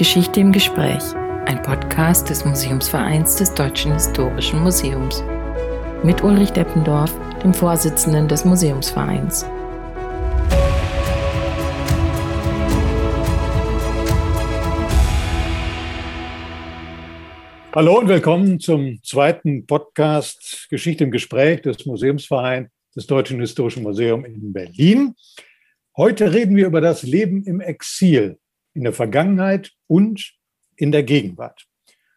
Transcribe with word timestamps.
Geschichte 0.00 0.40
im 0.40 0.50
Gespräch, 0.50 1.02
ein 1.44 1.60
Podcast 1.60 2.30
des 2.30 2.42
Museumsvereins 2.46 3.36
des 3.36 3.52
Deutschen 3.52 3.92
Historischen 3.92 4.60
Museums. 4.60 5.22
Mit 6.02 6.24
Ulrich 6.24 6.52
Deppendorf, 6.52 7.12
dem 7.44 7.52
Vorsitzenden 7.52 8.26
des 8.26 8.46
Museumsvereins. 8.46 9.44
Hallo 17.74 17.98
und 17.98 18.08
willkommen 18.08 18.58
zum 18.58 19.02
zweiten 19.02 19.66
Podcast 19.66 20.66
Geschichte 20.70 21.04
im 21.04 21.10
Gespräch 21.10 21.60
des 21.60 21.84
Museumsvereins 21.84 22.70
des 22.96 23.06
Deutschen 23.06 23.38
Historischen 23.38 23.82
Museums 23.82 24.26
in 24.26 24.50
Berlin. 24.54 25.14
Heute 25.94 26.32
reden 26.32 26.56
wir 26.56 26.68
über 26.68 26.80
das 26.80 27.02
Leben 27.02 27.44
im 27.44 27.60
Exil 27.60 28.39
in 28.74 28.82
der 28.82 28.92
Vergangenheit 28.92 29.72
und 29.86 30.34
in 30.76 30.92
der 30.92 31.02
Gegenwart. 31.02 31.66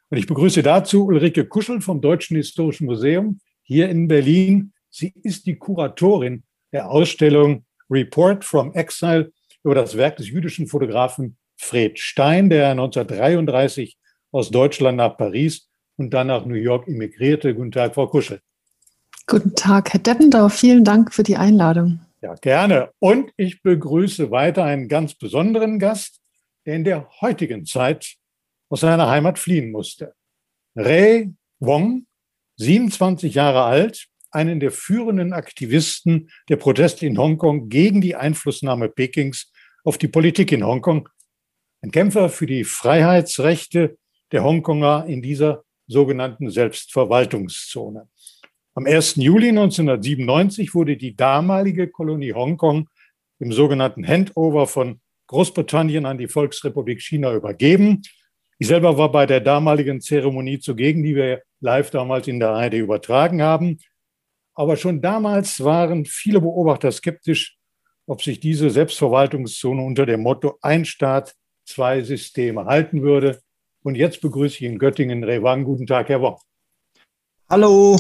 Und 0.09 0.17
ich 0.17 0.27
begrüße 0.27 0.61
dazu 0.61 1.05
Ulrike 1.05 1.45
Kuschel 1.45 1.81
vom 1.81 2.01
Deutschen 2.01 2.37
Historischen 2.37 2.85
Museum 2.85 3.39
hier 3.63 3.89
in 3.89 4.07
Berlin. 4.07 4.73
Sie 4.89 5.13
ist 5.23 5.47
die 5.47 5.55
Kuratorin 5.55 6.43
der 6.71 6.89
Ausstellung 6.89 7.65
Report 7.89 8.45
from 8.45 8.73
Exile 8.73 9.31
über 9.63 9.75
das 9.75 9.97
Werk 9.97 10.17
des 10.17 10.29
jüdischen 10.29 10.67
Fotografen 10.67 11.37
Fred 11.57 11.97
Stein, 11.99 12.49
der 12.49 12.69
1933 12.71 13.97
aus 14.31 14.51
Deutschland 14.51 14.97
nach 14.97 15.17
Paris 15.17 15.69
und 15.97 16.13
dann 16.13 16.27
nach 16.27 16.45
New 16.45 16.55
York 16.55 16.87
emigrierte. 16.87 17.55
Guten 17.55 17.71
Tag, 17.71 17.95
Frau 17.95 18.07
Kuschel. 18.07 18.39
Guten 19.27 19.55
Tag, 19.55 19.93
Herr 19.93 19.99
Deppendau. 19.99 20.49
Vielen 20.49 20.83
Dank 20.83 21.13
für 21.13 21.23
die 21.23 21.37
Einladung. 21.37 22.01
Ja, 22.21 22.35
gerne. 22.35 22.91
Und 22.99 23.31
ich 23.37 23.61
begrüße 23.61 24.31
weiter 24.31 24.63
einen 24.63 24.87
ganz 24.87 25.13
besonderen 25.13 25.79
Gast, 25.79 26.21
der 26.65 26.75
in 26.75 26.83
der 26.83 27.09
heutigen 27.21 27.65
Zeit 27.65 28.15
aus 28.69 28.81
seiner 28.81 29.09
Heimat 29.09 29.39
fliehen 29.39 29.71
musste. 29.71 30.15
Ray 30.75 31.33
Wong, 31.59 32.07
27 32.57 33.33
Jahre 33.33 33.63
alt, 33.63 34.07
einen 34.31 34.59
der 34.59 34.71
führenden 34.71 35.33
Aktivisten 35.33 36.29
der 36.49 36.55
Proteste 36.55 37.05
in 37.05 37.17
Hongkong 37.17 37.69
gegen 37.69 38.01
die 38.01 38.15
Einflussnahme 38.15 38.89
Pekings 38.89 39.51
auf 39.83 39.97
die 39.97 40.07
Politik 40.07 40.51
in 40.51 40.65
Hongkong, 40.65 41.07
ein 41.81 41.91
Kämpfer 41.91 42.29
für 42.29 42.47
die 42.47 42.63
Freiheitsrechte 42.63 43.97
der 44.31 44.43
Hongkonger 44.43 45.05
in 45.05 45.21
dieser 45.21 45.63
sogenannten 45.87 46.49
Selbstverwaltungszone. 46.49 48.07
Am 48.73 48.85
1. 48.87 49.17
Juli 49.17 49.49
1997 49.49 50.73
wurde 50.73 50.97
die 50.97 51.15
damalige 51.15 51.89
Kolonie 51.89 52.33
Hongkong 52.33 52.89
im 53.39 53.51
sogenannten 53.51 54.07
Handover 54.07 54.65
von 54.65 54.99
Großbritannien 55.33 56.05
an 56.05 56.19
die 56.19 56.27
Volksrepublik 56.27 57.01
China 57.01 57.33
übergeben. 57.33 58.03
Ich 58.59 58.67
selber 58.67 58.99
war 58.99 59.11
bei 59.11 59.25
der 59.25 59.41
damaligen 59.41 59.99
Zeremonie 59.99 60.59
zugegen, 60.59 61.01
die 61.01 61.15
wir 61.15 61.41
live 61.59 61.89
damals 61.89 62.27
in 62.27 62.39
der 62.39 62.49
ARD 62.49 62.75
übertragen 62.75 63.41
haben. 63.41 63.79
Aber 64.53 64.77
schon 64.77 65.01
damals 65.01 65.63
waren 65.63 66.05
viele 66.05 66.39
Beobachter 66.39 66.91
skeptisch, 66.91 67.57
ob 68.05 68.21
sich 68.21 68.39
diese 68.39 68.69
Selbstverwaltungszone 68.69 69.81
unter 69.81 70.05
dem 70.05 70.21
Motto 70.21 70.59
Ein 70.61 70.85
Staat, 70.85 71.33
zwei 71.65 72.03
Systeme 72.03 72.65
halten 72.65 73.01
würde. 73.01 73.41
Und 73.81 73.95
jetzt 73.95 74.21
begrüße 74.21 74.57
ich 74.57 74.63
in 74.63 74.77
Göttingen 74.77 75.23
Rewang. 75.23 75.63
Guten 75.63 75.87
Tag, 75.87 76.09
Herr 76.09 76.21
Wong. 76.21 76.37
Hallo. 77.49 77.99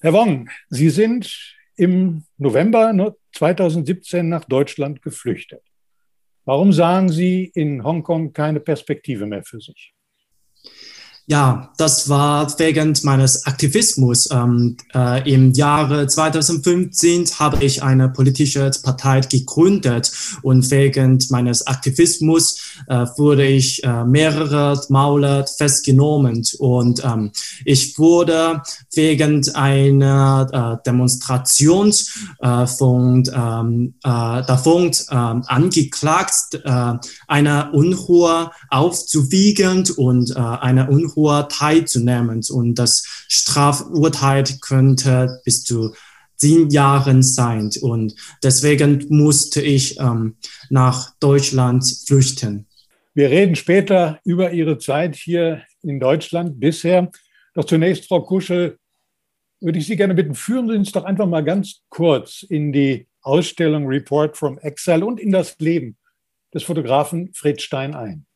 Herr 0.00 0.12
Wong, 0.14 0.48
Sie 0.70 0.88
sind 0.88 1.54
im 1.76 2.24
November 2.38 3.14
2017 3.32 4.26
nach 4.26 4.46
Deutschland 4.46 5.02
geflüchtet. 5.02 5.62
Warum 6.46 6.72
sagen 6.74 7.08
Sie 7.08 7.50
in 7.54 7.84
Hongkong 7.84 8.34
keine 8.34 8.60
Perspektive 8.60 9.26
mehr 9.26 9.44
für 9.44 9.60
sich? 9.60 9.93
Ja, 11.26 11.70
das 11.78 12.10
war 12.10 12.58
wegen 12.58 12.92
meines 13.02 13.46
Aktivismus. 13.46 14.28
Ähm, 14.30 14.76
äh, 14.94 15.32
Im 15.32 15.52
Jahre 15.52 16.06
2015 16.06 17.24
habe 17.38 17.64
ich 17.64 17.82
eine 17.82 18.10
politische 18.10 18.70
Partei 18.82 19.20
gegründet 19.20 20.12
und 20.42 20.70
wegen 20.70 21.18
meines 21.30 21.66
Aktivismus 21.66 22.76
äh, 22.88 23.06
wurde 23.16 23.46
ich 23.46 23.82
äh, 23.84 24.04
mehrere 24.04 24.78
Male 24.90 25.46
festgenommen 25.56 26.42
und 26.58 27.02
ähm, 27.02 27.30
ich 27.64 27.98
wurde 27.98 28.60
wegen 28.92 29.48
einer 29.54 30.78
äh, 30.78 30.84
Demonstration 30.84 31.90
äh, 32.40 32.66
von, 32.66 33.24
ähm, 33.34 33.94
äh, 34.04 34.42
davon 34.44 34.90
ähm, 35.10 35.42
angeklagt, 35.46 36.34
eine 37.26 37.70
Unruhe 37.72 38.50
aufzuwiegen 38.68 39.84
und 39.96 40.36
eine 40.36 40.88
Unruhe 40.88 41.13
Unruhe 41.14 41.48
teilzunehmen. 41.48 42.42
Und 42.50 42.74
das 42.78 43.04
Strafurteil 43.28 44.44
könnte 44.60 45.40
bis 45.44 45.64
zu 45.64 45.94
zehn 46.36 46.68
Jahren 46.70 47.22
sein. 47.22 47.70
Und 47.80 48.14
deswegen 48.42 49.06
musste 49.08 49.62
ich 49.62 49.98
ähm, 50.00 50.36
nach 50.68 51.14
Deutschland 51.20 51.84
flüchten. 52.06 52.66
Wir 53.14 53.30
reden 53.30 53.54
später 53.54 54.18
über 54.24 54.52
Ihre 54.52 54.78
Zeit 54.78 55.14
hier 55.14 55.62
in 55.82 56.00
Deutschland 56.00 56.58
bisher. 56.58 57.10
Doch 57.54 57.64
zunächst, 57.64 58.08
Frau 58.08 58.22
Kuschel, 58.22 58.78
würde 59.60 59.78
ich 59.78 59.86
Sie 59.86 59.96
gerne 59.96 60.14
bitten, 60.14 60.34
führen 60.34 60.68
Sie 60.68 60.74
uns 60.74 60.92
doch 60.92 61.04
einfach 61.04 61.26
mal 61.26 61.44
ganz 61.44 61.82
kurz 61.88 62.42
in 62.42 62.72
die 62.72 63.06
Ausstellung 63.22 63.86
Report 63.86 64.36
from 64.36 64.58
Exile 64.58 65.06
und 65.06 65.20
in 65.20 65.30
das 65.30 65.58
Leben 65.58 65.96
des 66.52 66.64
Fotografen 66.64 67.32
Fred 67.32 67.62
Stein 67.62 67.94
ein. 67.94 68.26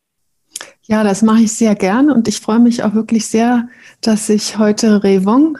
Ja, 0.90 1.04
das 1.04 1.20
mache 1.20 1.42
ich 1.42 1.52
sehr 1.52 1.74
gern 1.74 2.10
und 2.10 2.28
ich 2.28 2.40
freue 2.40 2.60
mich 2.60 2.82
auch 2.82 2.94
wirklich 2.94 3.26
sehr, 3.26 3.68
dass 4.00 4.30
ich 4.30 4.56
heute 4.56 5.04
Revong 5.04 5.58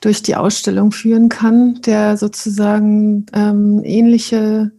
durch 0.00 0.20
die 0.20 0.34
Ausstellung 0.34 0.90
führen 0.90 1.28
kann, 1.28 1.80
der 1.82 2.16
sozusagen 2.16 3.24
ähm, 3.32 3.82
ähnliche 3.84 4.72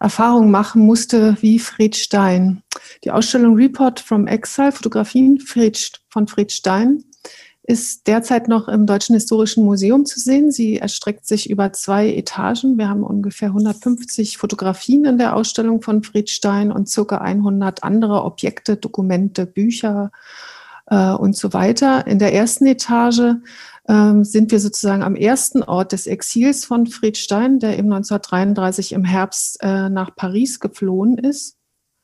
Erfahrungen 0.00 0.50
machen 0.50 0.80
musste 0.86 1.36
wie 1.42 1.58
Fred 1.58 1.96
Stein. 1.96 2.62
Die 3.04 3.10
Ausstellung 3.10 3.56
Report 3.56 4.00
from 4.00 4.26
Exile, 4.26 4.72
Fotografien 4.72 5.38
von 5.38 6.28
Fred 6.28 6.50
Stein, 6.50 7.04
ist 7.66 8.06
derzeit 8.06 8.46
noch 8.46 8.68
im 8.68 8.86
Deutschen 8.86 9.14
Historischen 9.14 9.64
Museum 9.64 10.06
zu 10.06 10.20
sehen. 10.20 10.52
Sie 10.52 10.78
erstreckt 10.78 11.26
sich 11.26 11.50
über 11.50 11.72
zwei 11.72 12.08
Etagen. 12.12 12.78
Wir 12.78 12.88
haben 12.88 13.02
ungefähr 13.02 13.48
150 13.48 14.38
Fotografien 14.38 15.04
in 15.04 15.18
der 15.18 15.34
Ausstellung 15.34 15.82
von 15.82 16.04
Fried 16.04 16.30
Stein 16.30 16.70
und 16.70 16.88
circa 16.88 17.18
100 17.18 17.82
andere 17.82 18.22
Objekte, 18.22 18.76
Dokumente, 18.76 19.46
Bücher 19.46 20.12
äh, 20.86 21.10
und 21.12 21.36
so 21.36 21.52
weiter. 21.52 22.06
In 22.06 22.20
der 22.20 22.32
ersten 22.32 22.66
Etage 22.66 23.34
äh, 23.88 24.12
sind 24.22 24.52
wir 24.52 24.60
sozusagen 24.60 25.02
am 25.02 25.16
ersten 25.16 25.64
Ort 25.64 25.90
des 25.90 26.06
Exils 26.06 26.64
von 26.64 26.86
Fried 26.86 27.16
Stein, 27.16 27.58
der 27.58 27.78
eben 27.78 27.92
1933 27.92 28.92
im 28.92 29.04
Herbst 29.04 29.58
äh, 29.60 29.88
nach 29.90 30.14
Paris 30.14 30.60
geflohen 30.60 31.18
ist. 31.18 31.56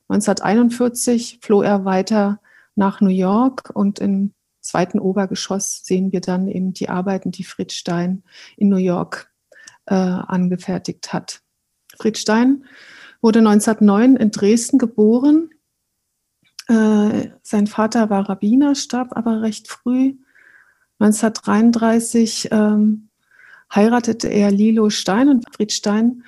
1941 0.09 1.39
floh 1.41 1.63
er 1.63 1.85
weiter 1.85 2.41
nach 2.75 3.01
New 3.01 3.11
York 3.11 3.71
und 3.73 4.01
in 4.01 4.35
zweiten 4.63 4.99
Obergeschoss 4.99 5.85
sehen 5.85 6.13
wir 6.13 6.21
dann 6.21 6.49
eben 6.49 6.73
die 6.73 6.89
Arbeiten, 6.89 7.31
die 7.31 7.45
Fritz 7.45 7.75
Stein 7.75 8.23
in 8.57 8.69
New 8.69 8.77
York 8.77 9.31
äh, 9.87 9.95
angefertigt 9.95 11.13
hat. 11.13 11.43
Fritz 11.99 12.21
Stein 12.21 12.65
wurde 13.21 13.41
1909 13.41 14.17
in 14.17 14.31
Dresden 14.31 14.79
geboren. 14.79 15.51
Äh, 16.69 17.31
sein 17.43 17.67
Vater 17.67 18.09
war 18.09 18.29
Rabbiner, 18.29 18.75
starb 18.75 19.17
aber 19.17 19.43
recht 19.43 19.69
früh. 19.69 20.15
1933 20.99 22.49
ähm, 22.53 23.09
heiratete 23.75 24.29
er 24.29 24.51
Lilo 24.51 24.91
Stein 24.91 25.29
und 25.29 25.45
Fritz 25.55 25.75
Stein 25.75 26.23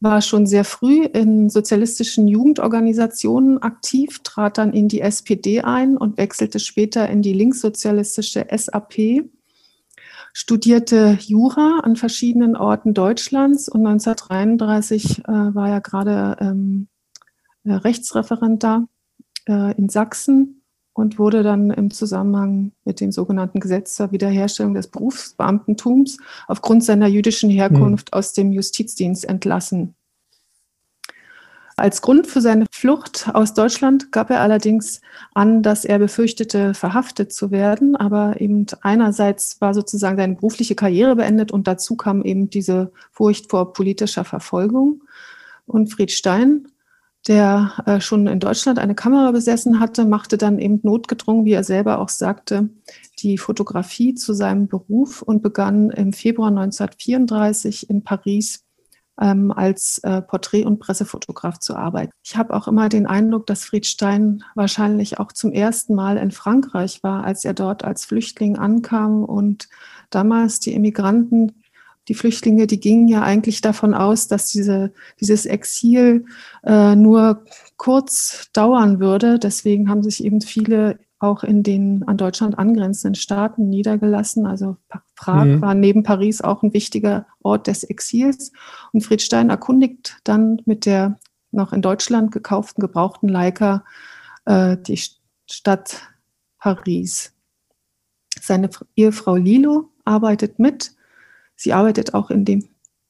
war 0.00 0.22
schon 0.22 0.46
sehr 0.46 0.64
früh 0.64 1.04
in 1.04 1.50
sozialistischen 1.50 2.28
Jugendorganisationen 2.28 3.60
aktiv, 3.62 4.20
trat 4.22 4.58
dann 4.58 4.72
in 4.72 4.88
die 4.88 5.00
SPD 5.00 5.62
ein 5.62 5.96
und 5.96 6.18
wechselte 6.18 6.60
später 6.60 7.08
in 7.08 7.22
die 7.22 7.32
linkssozialistische 7.32 8.46
SAP, 8.56 9.24
studierte 10.32 11.18
Jura 11.20 11.80
an 11.82 11.96
verschiedenen 11.96 12.56
Orten 12.56 12.94
Deutschlands 12.94 13.68
und 13.68 13.84
1933 13.86 15.20
äh, 15.20 15.22
war 15.26 15.68
er 15.68 15.80
gerade 15.80 16.36
ähm, 16.40 16.86
äh, 17.64 17.72
Rechtsreferent 17.72 18.62
da 18.62 18.86
äh, 19.48 19.76
in 19.76 19.88
Sachsen 19.88 20.57
und 20.98 21.16
wurde 21.16 21.44
dann 21.44 21.70
im 21.70 21.92
Zusammenhang 21.92 22.72
mit 22.84 23.00
dem 23.00 23.12
sogenannten 23.12 23.60
Gesetz 23.60 23.94
zur 23.94 24.10
Wiederherstellung 24.10 24.74
des 24.74 24.88
Berufsbeamtentums 24.88 26.18
aufgrund 26.48 26.82
seiner 26.82 27.06
jüdischen 27.06 27.50
Herkunft 27.50 28.08
mhm. 28.10 28.18
aus 28.18 28.32
dem 28.32 28.50
Justizdienst 28.50 29.24
entlassen. 29.24 29.94
Als 31.76 32.02
Grund 32.02 32.26
für 32.26 32.40
seine 32.40 32.66
Flucht 32.72 33.30
aus 33.32 33.54
Deutschland 33.54 34.10
gab 34.10 34.30
er 34.30 34.40
allerdings 34.40 35.00
an, 35.34 35.62
dass 35.62 35.84
er 35.84 36.00
befürchtete, 36.00 36.74
verhaftet 36.74 37.32
zu 37.32 37.52
werden. 37.52 37.94
Aber 37.94 38.40
eben 38.40 38.66
einerseits 38.80 39.60
war 39.60 39.74
sozusagen 39.74 40.16
seine 40.16 40.34
berufliche 40.34 40.74
Karriere 40.74 41.14
beendet 41.14 41.52
und 41.52 41.68
dazu 41.68 41.94
kam 41.94 42.24
eben 42.24 42.50
diese 42.50 42.90
Furcht 43.12 43.48
vor 43.48 43.72
politischer 43.72 44.24
Verfolgung. 44.24 45.04
Und 45.64 45.92
Fried 45.92 46.10
Stein 46.10 46.66
der 47.28 47.74
äh, 47.84 48.00
schon 48.00 48.26
in 48.26 48.40
Deutschland 48.40 48.78
eine 48.78 48.94
Kamera 48.94 49.30
besessen 49.30 49.80
hatte, 49.80 50.06
machte 50.06 50.38
dann 50.38 50.58
eben 50.58 50.80
notgedrungen, 50.82 51.44
wie 51.44 51.52
er 51.52 51.64
selber 51.64 52.00
auch 52.00 52.08
sagte, 52.08 52.70
die 53.20 53.36
Fotografie 53.36 54.14
zu 54.14 54.32
seinem 54.32 54.66
Beruf 54.66 55.22
und 55.22 55.42
begann 55.42 55.90
im 55.90 56.12
Februar 56.12 56.48
1934 56.48 57.90
in 57.90 58.02
Paris 58.02 58.64
ähm, 59.20 59.52
als 59.52 59.98
äh, 59.98 60.22
Porträt- 60.22 60.64
und 60.64 60.78
Pressefotograf 60.78 61.58
zu 61.58 61.76
arbeiten. 61.76 62.12
Ich 62.24 62.36
habe 62.36 62.54
auch 62.54 62.66
immer 62.66 62.88
den 62.88 63.06
Eindruck, 63.06 63.46
dass 63.46 63.64
Fried 63.64 63.86
Stein 63.86 64.42
wahrscheinlich 64.54 65.18
auch 65.18 65.32
zum 65.32 65.52
ersten 65.52 65.94
Mal 65.94 66.16
in 66.16 66.30
Frankreich 66.30 67.02
war, 67.02 67.24
als 67.24 67.44
er 67.44 67.52
dort 67.52 67.84
als 67.84 68.06
Flüchtling 68.06 68.56
ankam 68.56 69.24
und 69.24 69.68
damals 70.10 70.60
die 70.60 70.74
Emigranten 70.74 71.62
die 72.08 72.14
Flüchtlinge, 72.14 72.66
die 72.66 72.80
gingen 72.80 73.06
ja 73.06 73.22
eigentlich 73.22 73.60
davon 73.60 73.94
aus, 73.94 74.28
dass 74.28 74.50
diese, 74.50 74.92
dieses 75.20 75.46
Exil 75.46 76.24
äh, 76.64 76.96
nur 76.96 77.44
kurz 77.76 78.50
dauern 78.52 78.98
würde. 78.98 79.38
Deswegen 79.38 79.88
haben 79.88 80.02
sich 80.02 80.24
eben 80.24 80.40
viele 80.40 80.98
auch 81.20 81.42
in 81.42 81.62
den 81.62 82.04
an 82.06 82.16
Deutschland 82.16 82.58
angrenzenden 82.58 83.16
Staaten 83.16 83.68
niedergelassen. 83.68 84.46
Also 84.46 84.76
Prag 85.16 85.44
mhm. 85.44 85.60
war 85.60 85.74
neben 85.74 86.02
Paris 86.02 86.40
auch 86.40 86.62
ein 86.62 86.72
wichtiger 86.72 87.26
Ort 87.42 87.66
des 87.66 87.84
Exils. 87.84 88.52
Und 88.92 89.02
Friedstein 89.02 89.50
erkundigt 89.50 90.18
dann 90.24 90.62
mit 90.64 90.86
der 90.86 91.18
noch 91.50 91.72
in 91.72 91.82
Deutschland 91.82 92.30
gekauften 92.30 92.80
gebrauchten 92.80 93.28
Leica 93.28 93.84
äh, 94.44 94.76
die 94.76 95.00
Stadt 95.50 96.08
Paris. 96.58 97.32
Seine 98.40 98.70
Ehefrau 98.96 99.36
Lilo 99.36 99.90
arbeitet 100.04 100.58
mit. 100.58 100.92
Sie 101.58 101.72
arbeitet 101.72 102.14
auch 102.14 102.30
in 102.30 102.44
dem 102.44 102.60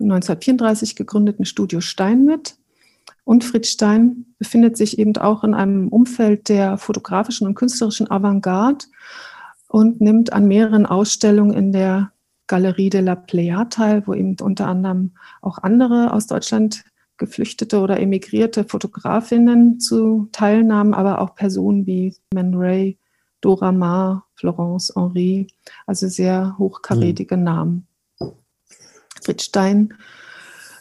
1934 0.00 0.96
gegründeten 0.96 1.44
Studio 1.44 1.80
Stein 1.80 2.24
mit. 2.24 2.56
Und 3.24 3.44
Fritz 3.44 3.68
Stein 3.68 4.24
befindet 4.38 4.76
sich 4.78 4.98
eben 4.98 5.14
auch 5.18 5.44
in 5.44 5.52
einem 5.52 5.88
Umfeld 5.88 6.48
der 6.48 6.78
fotografischen 6.78 7.46
und 7.46 7.54
künstlerischen 7.54 8.10
Avantgarde 8.10 8.86
und 9.68 10.00
nimmt 10.00 10.32
an 10.32 10.48
mehreren 10.48 10.86
Ausstellungen 10.86 11.52
in 11.52 11.72
der 11.72 12.10
Galerie 12.46 12.88
de 12.88 13.02
la 13.02 13.16
Playa 13.16 13.66
teil, 13.66 14.02
wo 14.06 14.14
eben 14.14 14.36
unter 14.40 14.66
anderem 14.66 15.12
auch 15.42 15.58
andere 15.58 16.14
aus 16.14 16.26
Deutschland 16.26 16.84
geflüchtete 17.18 17.80
oder 17.80 18.00
emigrierte 18.00 18.64
Fotografinnen 18.64 19.78
zu 19.78 20.30
teilnahmen, 20.32 20.94
aber 20.94 21.20
auch 21.20 21.34
Personen 21.34 21.84
wie 21.84 22.14
Man 22.32 22.54
Ray, 22.54 22.96
Dora 23.42 23.72
Maar, 23.72 24.24
Florence 24.36 24.92
Henri, 24.96 25.48
also 25.86 26.08
sehr 26.08 26.56
hochkarätige 26.58 27.36
mhm. 27.36 27.44
Namen. 27.44 27.87
Fritz 29.28 29.44
Stein 29.44 29.92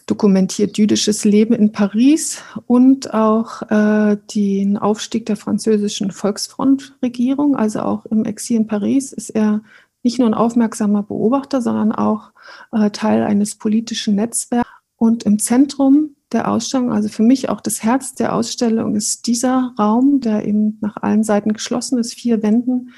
dokumentiert 0.05 0.77
jüdisches 0.77 1.25
Leben 1.25 1.53
in 1.53 1.73
Paris 1.73 2.41
und 2.65 3.13
auch 3.13 3.61
äh, 3.63 4.15
den 4.33 4.77
Aufstieg 4.77 5.25
der 5.25 5.35
französischen 5.35 6.11
Volksfrontregierung. 6.11 7.57
Also 7.57 7.81
auch 7.81 8.05
im 8.05 8.23
Exil 8.23 8.55
in 8.55 8.67
Paris 8.67 9.11
ist 9.11 9.31
er 9.31 9.63
nicht 10.01 10.17
nur 10.17 10.29
ein 10.29 10.33
aufmerksamer 10.33 11.03
Beobachter, 11.03 11.61
sondern 11.61 11.91
auch 11.91 12.31
äh, 12.71 12.89
Teil 12.89 13.23
eines 13.23 13.55
politischen 13.55 14.15
Netzwerks. 14.15 14.69
Und 14.95 15.23
im 15.23 15.39
Zentrum 15.39 16.15
der 16.31 16.49
Ausstellung, 16.49 16.93
also 16.93 17.09
für 17.09 17.23
mich 17.23 17.49
auch 17.49 17.59
das 17.59 17.83
Herz 17.83 18.15
der 18.15 18.33
Ausstellung, 18.33 18.95
ist 18.95 19.27
dieser 19.27 19.73
Raum, 19.77 20.21
der 20.21 20.47
eben 20.47 20.77
nach 20.79 20.95
allen 20.95 21.25
Seiten 21.25 21.51
geschlossen 21.51 21.99
ist, 21.99 22.13
vier 22.13 22.41
Wänden. 22.41 22.93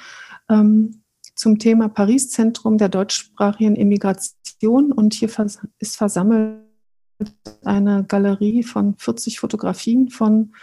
Ähm, 0.47 0.98
zum 1.39 1.57
Thema 1.57 1.88
Paris-Zentrum 1.88 2.77
der 2.77 2.89
deutschsprachigen 2.89 3.77
Immigration. 3.77 4.91
Und 4.91 5.13
hier 5.13 5.30
ist 5.80 5.95
versammelt 5.95 6.65
eine 7.63 8.03
Galerie 8.06 8.62
von 8.63 8.97
40 8.97 9.39
Fotografien 9.39 10.09
von 10.09 10.53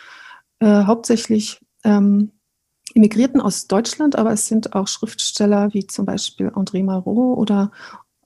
äh, 0.58 0.84
hauptsächlich 0.84 1.61
ähm, 1.82 2.32
Immigrierten 2.93 3.40
aus 3.40 3.67
Deutschland, 3.69 4.17
aber 4.17 4.32
es 4.32 4.49
sind 4.49 4.75
auch 4.75 4.87
Schriftsteller 4.87 5.73
wie 5.73 5.87
zum 5.87 6.05
Beispiel 6.05 6.49
André 6.49 6.84
Marot 6.84 7.38
oder 7.38 7.72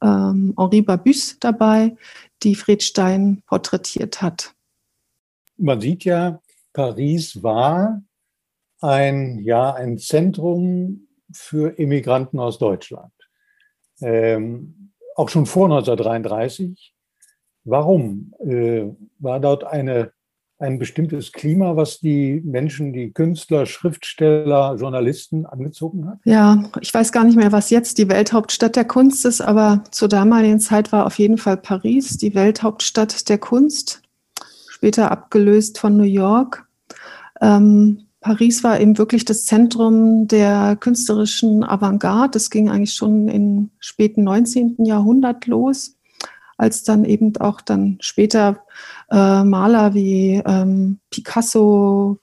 ähm, 0.02 0.52
Henri 0.58 0.82
Babus 0.82 1.36
dabei, 1.38 1.96
die 2.42 2.56
Fred 2.56 2.82
Stein 2.82 3.44
porträtiert 3.46 4.22
hat. 4.22 4.56
Man 5.56 5.80
sieht 5.80 6.04
ja, 6.04 6.40
Paris 6.72 7.44
war 7.44 8.02
ein, 8.80 9.38
ja, 9.38 9.72
ein 9.72 9.98
Zentrum 9.98 11.06
für 11.32 11.78
Immigranten 11.78 12.38
aus 12.38 12.58
Deutschland. 12.58 13.12
Ähm, 14.00 14.92
auch 15.16 15.28
schon 15.28 15.46
vor 15.46 15.66
1933. 15.66 16.94
Warum? 17.64 18.32
Äh, 18.40 18.86
war 19.18 19.40
dort 19.40 19.64
eine, 19.64 20.12
ein 20.58 20.78
bestimmtes 20.78 21.32
Klima, 21.32 21.76
was 21.76 22.00
die 22.00 22.40
Menschen, 22.44 22.92
die 22.92 23.12
Künstler, 23.12 23.66
Schriftsteller, 23.66 24.76
Journalisten 24.76 25.46
angezogen 25.46 26.08
hat? 26.08 26.18
Ja, 26.24 26.64
ich 26.80 26.92
weiß 26.92 27.12
gar 27.12 27.24
nicht 27.24 27.36
mehr, 27.36 27.52
was 27.52 27.70
jetzt 27.70 27.98
die 27.98 28.08
Welthauptstadt 28.08 28.76
der 28.76 28.86
Kunst 28.86 29.24
ist, 29.26 29.40
aber 29.40 29.84
zur 29.90 30.08
damaligen 30.08 30.60
Zeit 30.60 30.92
war 30.92 31.06
auf 31.06 31.18
jeden 31.18 31.38
Fall 31.38 31.56
Paris 31.56 32.16
die 32.16 32.34
Welthauptstadt 32.34 33.28
der 33.28 33.38
Kunst, 33.38 34.02
später 34.68 35.10
abgelöst 35.10 35.78
von 35.78 35.96
New 35.96 36.04
York. 36.04 36.66
Ähm, 37.42 38.06
Paris 38.20 38.62
war 38.62 38.78
eben 38.80 38.98
wirklich 38.98 39.24
das 39.24 39.46
Zentrum 39.46 40.28
der 40.28 40.76
künstlerischen 40.76 41.64
Avantgarde. 41.64 42.32
Das 42.32 42.50
ging 42.50 42.68
eigentlich 42.68 42.94
schon 42.94 43.28
im 43.28 43.70
späten 43.78 44.24
19. 44.24 44.84
Jahrhundert 44.84 45.46
los, 45.46 45.96
als 46.58 46.82
dann 46.82 47.04
eben 47.04 47.36
auch 47.38 47.62
dann 47.62 47.96
später 48.00 48.62
äh, 49.10 49.42
Maler 49.42 49.94
wie 49.94 50.42
ähm, 50.44 50.98
Picasso 51.10 52.18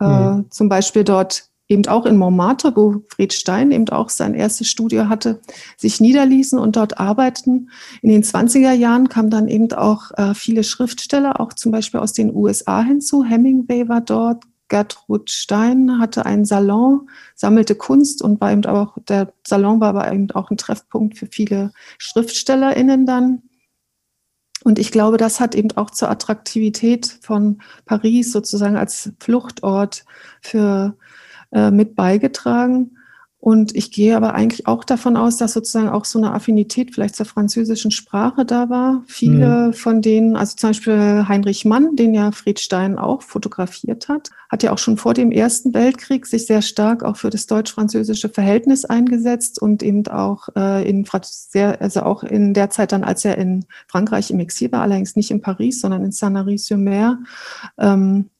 äh, 0.00 0.06
mhm. 0.06 0.50
zum 0.50 0.68
Beispiel 0.68 1.04
dort 1.04 1.50
eben 1.68 1.86
auch 1.86 2.06
in 2.06 2.16
Montmartre, 2.16 2.74
wo 2.76 3.02
Fred 3.08 3.32
Stein 3.32 3.70
eben 3.70 3.88
auch 3.88 4.10
sein 4.10 4.34
erstes 4.34 4.68
Studio 4.68 5.08
hatte, 5.08 5.40
sich 5.76 6.00
niederließen 6.00 6.58
und 6.58 6.76
dort 6.76 6.98
arbeiteten. 6.98 7.70
In 8.02 8.10
den 8.10 8.22
20er 8.22 8.72
Jahren 8.72 9.08
kamen 9.08 9.30
dann 9.30 9.48
eben 9.48 9.72
auch 9.72 10.10
äh, 10.16 10.34
viele 10.34 10.64
Schriftsteller, 10.64 11.40
auch 11.40 11.52
zum 11.52 11.72
Beispiel 11.72 12.00
aus 12.00 12.12
den 12.12 12.34
USA 12.34 12.82
hinzu. 12.82 13.24
Hemingway 13.24 13.88
war 13.88 14.00
dort, 14.02 14.44
Gertrud 14.74 15.30
Stein 15.30 16.00
hatte 16.00 16.26
einen 16.26 16.44
Salon, 16.44 17.08
sammelte 17.36 17.76
Kunst 17.76 18.22
und 18.22 18.40
war 18.40 18.50
eben 18.50 18.66
auch, 18.66 18.98
der 19.08 19.32
Salon 19.46 19.78
war 19.78 19.90
aber 19.90 20.12
eben 20.12 20.28
auch 20.32 20.50
ein 20.50 20.56
Treffpunkt 20.56 21.16
für 21.16 21.28
viele 21.28 21.70
SchriftstellerInnen 21.98 23.06
dann. 23.06 23.42
Und 24.64 24.80
ich 24.80 24.90
glaube, 24.90 25.16
das 25.16 25.38
hat 25.38 25.54
eben 25.54 25.70
auch 25.76 25.90
zur 25.90 26.10
Attraktivität 26.10 27.06
von 27.22 27.62
Paris 27.84 28.32
sozusagen 28.32 28.76
als 28.76 29.12
Fluchtort 29.20 30.04
für 30.40 30.96
äh, 31.52 31.70
mit 31.70 31.94
beigetragen. 31.94 32.98
Und 33.44 33.76
ich 33.76 33.90
gehe 33.90 34.16
aber 34.16 34.34
eigentlich 34.34 34.66
auch 34.66 34.84
davon 34.84 35.18
aus, 35.18 35.36
dass 35.36 35.52
sozusagen 35.52 35.90
auch 35.90 36.06
so 36.06 36.18
eine 36.18 36.32
Affinität 36.32 36.94
vielleicht 36.94 37.14
zur 37.14 37.26
französischen 37.26 37.90
Sprache 37.90 38.46
da 38.46 38.70
war. 38.70 39.02
Viele 39.06 39.66
mhm. 39.66 39.72
von 39.74 40.00
denen, 40.00 40.34
also 40.34 40.56
zum 40.56 40.70
Beispiel 40.70 41.26
Heinrich 41.28 41.66
Mann, 41.66 41.94
den 41.94 42.14
ja 42.14 42.32
Fried 42.32 42.58
Stein 42.58 42.98
auch 42.98 43.20
fotografiert 43.20 44.08
hat, 44.08 44.30
hat 44.48 44.62
ja 44.62 44.72
auch 44.72 44.78
schon 44.78 44.96
vor 44.96 45.12
dem 45.12 45.30
Ersten 45.30 45.74
Weltkrieg 45.74 46.24
sich 46.24 46.46
sehr 46.46 46.62
stark 46.62 47.02
auch 47.02 47.18
für 47.18 47.28
das 47.28 47.46
deutsch-französische 47.46 48.30
Verhältnis 48.30 48.86
eingesetzt 48.86 49.60
und 49.60 49.82
eben 49.82 50.06
auch 50.06 50.48
äh, 50.56 50.88
in 50.88 51.06
sehr, 51.24 51.82
also 51.82 52.00
auch 52.00 52.22
in 52.22 52.54
der 52.54 52.70
Zeit 52.70 52.92
dann, 52.92 53.04
als 53.04 53.26
er 53.26 53.36
in 53.36 53.66
Frankreich 53.88 54.30
im 54.30 54.40
Exil 54.40 54.72
war, 54.72 54.80
allerdings 54.80 55.16
nicht 55.16 55.30
in 55.30 55.42
Paris, 55.42 55.82
sondern 55.82 56.02
in 56.02 56.12
Sanary-sur-Mer, 56.12 57.18
ähm, 57.76 58.30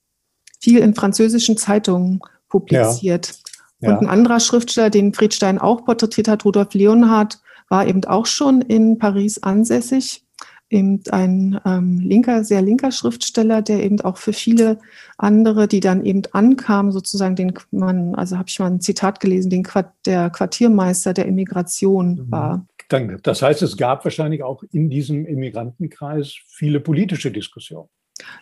viel 0.63 0.79
in 0.79 0.95
französischen 0.95 1.59
Zeitungen 1.59 2.21
publiziert. 2.49 3.27
Ja. 3.27 3.44
Und 3.81 3.99
ein 3.99 4.09
anderer 4.09 4.41
Schriftsteller, 4.41 4.91
den 4.91 5.13
Friedstein 5.13 5.59
auch 5.59 5.85
porträtiert 5.85 6.29
hat, 6.29 6.45
Rudolf 6.45 6.75
Leonhardt, 6.75 7.41
war 7.69 7.87
eben 7.87 8.05
auch 8.05 8.27
schon 8.27 8.63
in 8.63 8.99
Paris 8.99 9.43
ansässig. 9.43 10.25
Eben 10.71 11.03
ein 11.11 11.61
ähm, 11.67 12.01
linker, 12.01 12.43
sehr 12.43 12.63
linker 12.63 12.91
Schriftsteller, 12.91 13.63
der 13.63 13.85
eben 13.85 14.01
auch 14.01 14.17
für 14.17 14.33
viele 14.33 14.79
andere, 15.19 15.69
die 15.69 15.81
dann 15.81 16.05
eben 16.05 16.23
ankamen, 16.33 16.91
sozusagen 16.91 17.37
den 17.37 17.53
man, 17.71 18.15
also 18.15 18.39
habe 18.39 18.49
ich 18.49 18.59
mal 18.59 18.67
ein 18.67 18.81
Zitat 18.81 19.21
gelesen, 19.21 19.51
den 19.51 19.63
Quart 19.63 19.93
der 20.07 20.31
Quartiermeister 20.31 21.13
der 21.13 21.27
Immigration 21.27 22.15
mhm. 22.15 22.31
war. 22.31 22.67
Das 23.23 23.43
heißt, 23.43 23.63
es 23.63 23.77
gab 23.77 24.05
wahrscheinlich 24.05 24.43
auch 24.43 24.63
in 24.73 24.89
diesem 24.91 25.27
Immigrantenkreis 25.27 26.35
viele 26.47 26.81
politische 26.81 27.31
Diskussionen. 27.31 27.89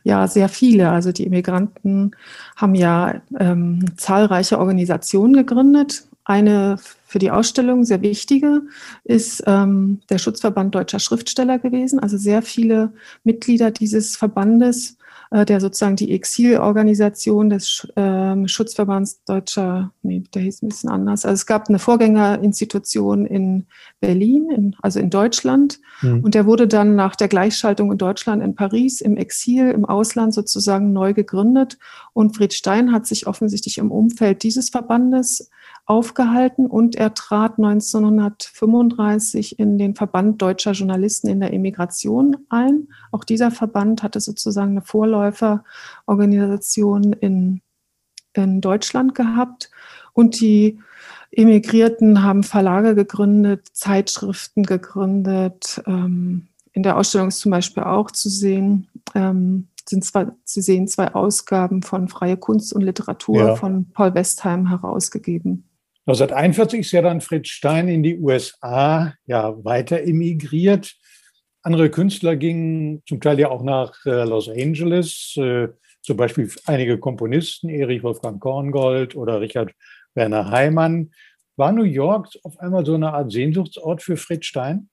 Ja, 0.05 0.27
sehr 0.27 0.49
viele. 0.49 0.91
Also 0.91 1.13
die 1.13 1.25
Immigranten 1.25 2.13
haben 2.57 2.75
ja 2.75 3.21
ähm, 3.39 3.85
zahlreiche 3.97 4.59
Organisationen 4.59 5.35
gegründet, 5.35 6.05
eine 6.25 6.79
für 7.05 7.19
die 7.19 7.31
Ausstellung 7.31 7.85
sehr 7.85 8.01
wichtige 8.01 8.63
ist 9.05 9.43
ähm, 9.47 10.01
der 10.09 10.19
Schutzverband 10.19 10.75
deutscher 10.75 10.99
Schriftsteller 10.99 11.59
gewesen. 11.59 11.99
Also 11.99 12.17
sehr 12.17 12.43
viele 12.43 12.93
Mitglieder 13.25 13.71
dieses 13.71 14.17
Verbandes 14.17 14.97
der 15.33 15.61
sozusagen 15.61 15.97
die 15.97 16.13
Exilorganisation 16.13 17.49
des 17.49 17.89
äh, 17.97 18.47
Schutzverbands 18.47 19.25
Deutscher, 19.25 19.91
nee, 20.03 20.23
der 20.35 20.43
hieß 20.43 20.63
ein 20.63 20.69
bisschen 20.69 20.91
anders. 20.91 21.25
Also 21.25 21.35
es 21.35 21.47
gab 21.47 21.69
eine 21.69 21.79
Vorgängerinstitution 21.79 23.25
in 23.25 23.65
Berlin, 24.01 24.51
in, 24.51 24.77
also 24.83 25.01
in 25.01 25.09
Deutschland. 25.09 25.81
Mhm. 26.03 26.21
Und 26.21 26.35
der 26.35 26.45
wurde 26.45 26.69
dann 26.69 26.97
nach 26.97 27.17
der 27.17 27.29
Gleichschaltung 27.29 27.93
in 27.93 27.99
Deutschland 27.99 28.43
in 28.43 28.55
Paris 28.55 29.01
im 29.01 29.17
Exil, 29.17 29.71
im 29.71 29.87
Ausland 29.87 30.35
sozusagen 30.35 30.93
neu 30.93 31.15
gegründet. 31.15 31.79
Und 32.13 32.37
Fred 32.37 32.53
Stein 32.53 32.93
hat 32.93 33.07
sich 33.07 33.27
offensichtlich 33.27 33.79
im 33.79 33.91
Umfeld 33.91 34.43
dieses 34.43 34.69
Verbandes 34.69 35.51
aufgehalten 35.85 36.67
und 36.67 36.95
er 36.95 37.15
trat 37.15 37.59
1935 37.59 39.59
in 39.59 39.79
den 39.79 39.95
Verband 39.95 40.41
deutscher 40.41 40.73
Journalisten 40.73 41.29
in 41.29 41.41
der 41.41 41.53
Emigration 41.53 42.37
ein. 42.49 42.89
Auch 43.11 43.25
dieser 43.25 43.51
Verband 43.51 44.03
hatte 44.03 44.21
sozusagen 44.21 44.73
eine 44.73 44.83
Vorläuferorganisation 44.83 47.13
in, 47.15 47.63
in 48.33 48.61
Deutschland 48.61 49.15
gehabt 49.15 49.71
und 50.13 50.41
die 50.41 50.79
Emigrierten 51.33 52.23
haben 52.23 52.43
Verlage 52.43 52.95
gegründet, 52.95 53.69
Zeitschriften 53.73 54.65
gegründet. 54.65 55.83
Ähm, 55.87 56.49
in 56.73 56.83
der 56.83 56.97
Ausstellung 56.97 57.29
ist 57.29 57.41
zum 57.41 57.51
Beispiel 57.51 57.83
auch 57.83 58.11
zu 58.11 58.29
sehen, 58.29 58.89
ähm, 59.15 59.69
sind 59.89 60.05
zwei, 60.05 60.29
Sie 60.45 60.63
sehen 60.63 60.89
zwei 60.89 61.15
Ausgaben 61.15 61.83
von 61.83 62.09
Freie 62.09 62.37
Kunst 62.37 62.73
und 62.73 62.83
Literatur 62.83 63.39
ja. 63.39 63.57
von 63.57 63.91
Paul 63.93 64.15
Westheim 64.15 64.69
herausgegeben. 64.69 65.69
1941 66.07 66.81
ist 66.81 66.93
ja 66.93 67.03
dann 67.03 67.21
Fritz 67.21 67.49
Stein 67.49 67.87
in 67.87 68.03
die 68.03 68.19
USA 68.19 69.15
ja 69.25 69.65
weiter 69.65 70.03
emigriert. 70.03 70.97
Andere 71.63 71.91
Künstler 71.91 72.35
gingen 72.35 73.03
zum 73.07 73.21
Teil 73.21 73.39
ja 73.39 73.51
auch 73.51 73.63
nach 73.63 73.95
äh, 74.05 74.25
Los 74.25 74.49
Angeles, 74.49 75.35
äh, 75.37 75.69
zum 76.03 76.17
Beispiel 76.17 76.51
einige 76.67 76.99
Komponisten, 76.99 77.69
Erich 77.69 78.03
Wolfgang 78.03 78.41
Korngold 78.41 79.15
oder 79.15 79.41
Richard 79.41 79.73
Werner 80.15 80.51
Heimann. 80.51 81.13
War 81.57 81.71
New 81.71 81.85
York 81.85 82.31
auf 82.43 82.59
einmal 82.59 82.85
so 82.85 82.95
eine 82.95 83.13
Art 83.13 83.31
Sehnsuchtsort 83.31 84.03
für 84.03 84.17
Fritz 84.17 84.47
Stein 84.47 84.89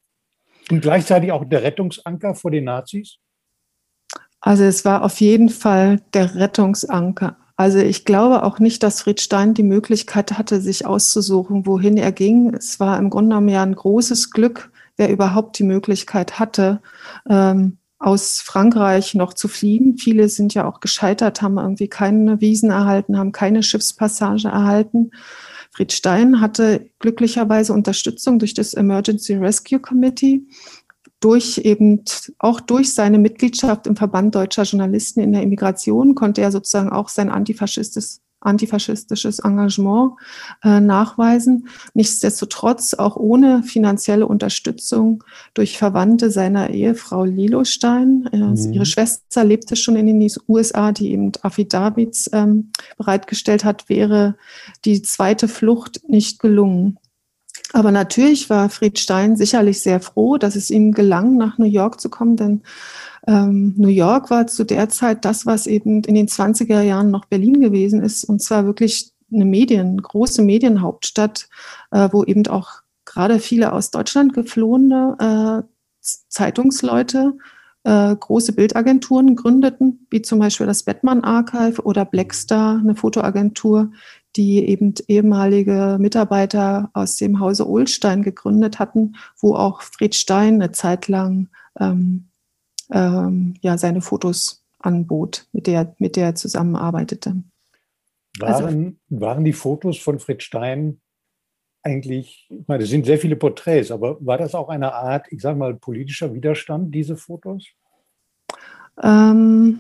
und 0.70 0.82
gleichzeitig 0.82 1.32
auch 1.32 1.44
der 1.44 1.64
Rettungsanker 1.64 2.36
vor 2.36 2.52
den 2.52 2.66
Nazis? 2.66 3.18
Also 4.42 4.64
es 4.64 4.86
war 4.86 5.04
auf 5.04 5.20
jeden 5.22 5.50
Fall 5.50 6.02
der 6.14 6.36
Rettungsanker. 6.36 7.38
Also 7.60 7.80
ich 7.80 8.06
glaube 8.06 8.44
auch 8.44 8.60
nicht, 8.60 8.84
dass 8.84 9.02
Fried 9.02 9.20
Stein 9.20 9.54
die 9.54 9.64
Möglichkeit 9.64 10.38
hatte, 10.38 10.62
sich 10.62 10.86
auszusuchen, 10.86 11.66
wohin 11.66 11.98
er 11.98 12.14
ging. 12.14 12.54
Es 12.54 12.80
war 12.80 12.98
im 12.98 13.10
Grunde 13.10 13.32
genommen 13.32 13.50
ja 13.50 13.62
ein 13.64 13.76
großes 13.76 14.32
Glück, 14.32 14.72
wer 14.96 15.10
überhaupt 15.12 15.60
die 15.60 15.66
Möglichkeit 15.66 16.40
hatte, 16.40 16.82
ähm, 17.30 17.78
aus 17.98 18.40
Frankreich 18.40 19.14
noch 19.14 19.34
zu 19.34 19.50
fliehen. 19.50 19.98
Viele 19.98 20.30
sind 20.30 20.54
ja 20.54 20.70
auch 20.70 20.80
gescheitert, 20.80 21.42
haben 21.42 21.58
irgendwie 21.58 21.90
keine 21.90 22.40
Wiesen 22.40 22.70
erhalten, 22.70 23.18
haben 23.18 23.34
keine 23.34 23.62
Schiffspassage 23.62 24.48
erhalten. 24.48 25.12
Fried 25.72 25.92
Stein 25.92 26.40
hatte 26.40 26.90
glücklicherweise 27.00 27.74
Unterstützung 27.74 28.40
durch 28.40 28.54
das 28.54 28.74
Emergency 28.74 29.34
Rescue 29.34 29.82
Committee 29.82 30.44
durch 31.20 31.60
eben 31.60 32.04
auch 32.38 32.60
durch 32.62 32.94
seine 32.94 33.20
Mitgliedschaft 33.20 33.88
im 33.88 33.96
Verband 33.96 34.36
deutscher 34.36 34.64
Journalisten 34.64 35.20
in 35.20 35.34
der 35.34 35.44
Immigration 35.44 36.16
konnte 36.16 36.42
er 36.42 36.52
sozusagen 36.52 36.90
auch 36.90 37.10
sein 37.10 37.30
antifaschistisches 37.30 38.22
antifaschistisches 38.42 39.40
Engagement 39.40 40.14
äh, 40.64 40.80
nachweisen. 40.80 41.68
Nichtsdestotrotz 41.94 42.94
auch 42.94 43.16
ohne 43.16 43.64
finanzielle 43.64 44.26
Unterstützung 44.28 45.24
durch 45.54 45.78
Verwandte 45.78 46.32
seiner 46.32 46.70
Ehefrau 46.70 47.26
Lilo 47.26 47.64
Stein. 47.64 48.30
Äh, 48.32 48.38
mhm. 48.38 48.74
Ihre 48.74 48.86
Schwester 48.86 49.44
lebte 49.44 49.76
schon 49.76 49.96
in 49.96 50.08
den 50.08 50.32
USA, 50.48 50.92
die 50.92 51.12
eben 51.12 51.32
Affidavits 51.42 52.30
ähm, 52.34 52.72
bereitgestellt 52.98 53.66
hat, 53.66 53.90
wäre 53.90 54.36
die 54.86 55.02
zweite 55.02 55.48
Flucht 55.48 56.02
nicht 56.08 56.40
gelungen. 56.40 56.98
Aber 57.74 57.92
natürlich 57.92 58.50
war 58.50 58.70
Fried 58.70 58.98
Stein 58.98 59.36
sicherlich 59.36 59.82
sehr 59.82 60.00
froh, 60.00 60.38
dass 60.38 60.56
es 60.56 60.72
ihm 60.72 60.92
gelang, 60.92 61.38
nach 61.38 61.58
New 61.58 61.66
York 61.66 62.02
zu 62.02 62.10
kommen, 62.10 62.36
denn 62.36 62.62
ähm, 63.28 63.74
New 63.78 63.90
York 63.90 64.30
war 64.32 64.48
zu 64.48 64.64
der 64.64 64.90
Zeit 64.90 65.24
das, 65.26 65.46
was 65.46 65.68
eben 65.68 66.04
in 66.04 66.16
den 66.16 66.28
20er 66.28 66.82
Jahren 66.82 67.12
noch 67.12 67.26
Berlin 67.26 67.60
gewesen 67.60 68.02
ist, 68.02 68.24
und 68.24 68.42
zwar 68.42 68.66
wirklich 68.66 69.12
eine 69.32 69.46
Medien, 69.46 70.02
große 70.02 70.42
Medienhauptstadt, 70.42 71.48
äh, 71.92 72.10
wo 72.12 72.24
eben 72.24 72.48
auch 72.48 72.82
gerade 73.06 73.40
viele 73.40 73.74
aus 73.74 73.92
Deutschland 73.92 74.34
geflohene 74.34 75.64
äh, 75.64 75.68
Zeitungsleute 76.02 77.34
äh, 77.84 78.16
große 78.16 78.54
Bildagenturen 78.54 79.36
gründeten, 79.36 80.06
wie 80.10 80.22
zum 80.22 80.40
Beispiel 80.40 80.68
das 80.68 80.84
Batman 80.84 81.24
Archive 81.24 81.82
oder 81.84 82.06
Blackstar, 82.06 82.78
eine 82.80 82.96
Fotoagentur, 82.96 83.92
die 84.36 84.68
eben 84.68 84.94
ehemalige 85.08 85.98
Mitarbeiter 86.00 86.90
aus 86.94 87.16
dem 87.16 87.40
Hause 87.40 87.68
Ohlstein 87.68 88.24
gegründet 88.24 88.80
hatten, 88.80 89.16
wo 89.40 89.56
auch 89.56 89.82
Fred 89.82 90.16
Stein 90.16 90.56
eine 90.56 90.72
Zeit 90.72 91.08
lang 91.08 91.50
ähm, 91.80 92.30
ähm, 92.92 93.56
ja, 93.62 93.78
seine 93.78 94.02
Fotos 94.02 94.64
anbot, 94.80 95.48
mit 95.52 95.68
der, 95.68 95.96
mit 96.00 96.16
der 96.16 96.28
er 96.28 96.36
zusammenarbeitete. 96.36 97.44
Waren, 98.40 98.98
also, 99.10 99.20
waren 99.22 99.44
die 99.44 99.54
Fotos 99.54 99.98
von 99.98 100.20
Fred 100.20 100.44
Stein 100.44 101.02
eigentlich, 101.82 102.48
ich 102.50 102.68
meine, 102.68 102.84
es 102.84 102.90
sind 102.90 103.06
sehr 103.06 103.18
viele 103.18 103.36
Porträts, 103.36 103.92
aber 103.92 104.18
war 104.26 104.38
das 104.38 104.54
auch 104.54 104.70
eine 104.70 104.94
Art, 104.94 105.28
ich 105.32 105.42
sage 105.42 105.58
mal, 105.58 105.76
politischer 105.76 106.34
Widerstand, 106.34 106.94
diese 106.94 107.16
Fotos? 107.16 107.66
Ähm, 109.02 109.80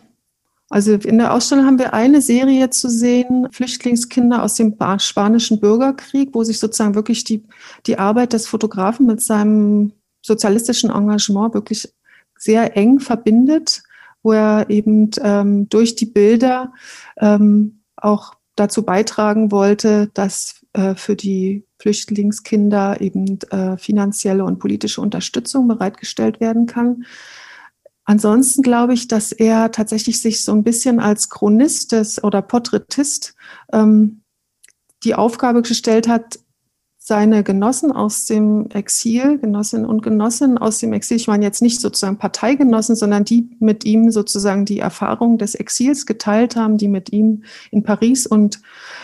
also 0.69 0.93
in 0.93 1.17
der 1.17 1.33
Ausstellung 1.33 1.65
haben 1.65 1.79
wir 1.79 1.93
eine 1.93 2.21
Serie 2.21 2.69
zu 2.69 2.89
sehen, 2.89 3.47
Flüchtlingskinder 3.51 4.43
aus 4.43 4.53
dem 4.53 4.75
spanischen 4.99 5.59
Bürgerkrieg, 5.59 6.29
wo 6.33 6.43
sich 6.43 6.59
sozusagen 6.59 6.93
wirklich 6.93 7.23
die, 7.23 7.43
die 7.87 7.97
Arbeit 7.97 8.33
des 8.33 8.47
Fotografen 8.47 9.07
mit 9.07 9.21
seinem 9.21 9.93
sozialistischen 10.21 10.91
Engagement 10.91 11.55
wirklich 11.55 11.91
sehr 12.37 12.77
eng 12.77 12.99
verbindet, 12.99 13.81
wo 14.21 14.33
er 14.33 14.69
eben 14.69 15.09
ähm, 15.21 15.67
durch 15.69 15.95
die 15.95 16.05
Bilder 16.05 16.71
ähm, 17.17 17.81
auch 17.95 18.35
dazu 18.55 18.83
beitragen 18.83 19.51
wollte, 19.51 20.11
dass 20.13 20.65
äh, 20.73 20.93
für 20.93 21.15
die 21.15 21.65
Flüchtlingskinder 21.79 23.01
eben 23.01 23.39
äh, 23.49 23.77
finanzielle 23.77 24.43
und 24.43 24.59
politische 24.59 25.01
Unterstützung 25.01 25.67
bereitgestellt 25.67 26.39
werden 26.39 26.65
kann. 26.65 27.05
Ansonsten 28.09 28.63
glaube 28.63 28.95
ich, 28.95 29.07
dass 29.07 29.31
er 29.31 29.71
tatsächlich 29.71 30.19
sich 30.19 30.43
so 30.43 30.51
ein 30.51 30.63
bisschen 30.63 30.99
als 30.99 31.29
Chronist 31.29 31.93
oder 32.23 32.41
Porträtist 32.41 33.35
ähm, 33.71 34.23
die 35.03 35.13
Aufgabe 35.13 35.61
gestellt 35.61 36.07
hat, 36.07 36.39
seine 37.09 37.43
Genossen 37.43 37.91
aus 37.91 38.25
dem 38.25 38.69
Exil, 38.69 39.39
Genossinnen 39.39 39.87
und 39.87 40.03
Genossen 40.03 40.59
aus 40.59 40.77
dem 40.77 40.93
Exil, 40.93 41.17
ich 41.17 41.27
meine 41.27 41.43
jetzt 41.43 41.59
nicht 41.59 41.81
sozusagen 41.81 42.19
Parteigenossen, 42.19 42.95
sondern 42.95 43.25
die 43.25 43.49
mit 43.59 43.83
ihm 43.83 44.11
sozusagen 44.11 44.63
die 44.63 44.77
Erfahrung 44.77 45.39
des 45.39 45.55
Exils 45.55 46.05
geteilt 46.05 46.55
haben, 46.55 46.77
die 46.77 46.87
mit 46.87 47.11
ihm 47.11 47.45
in 47.71 47.81
Paris 47.81 48.27
und 48.27 48.61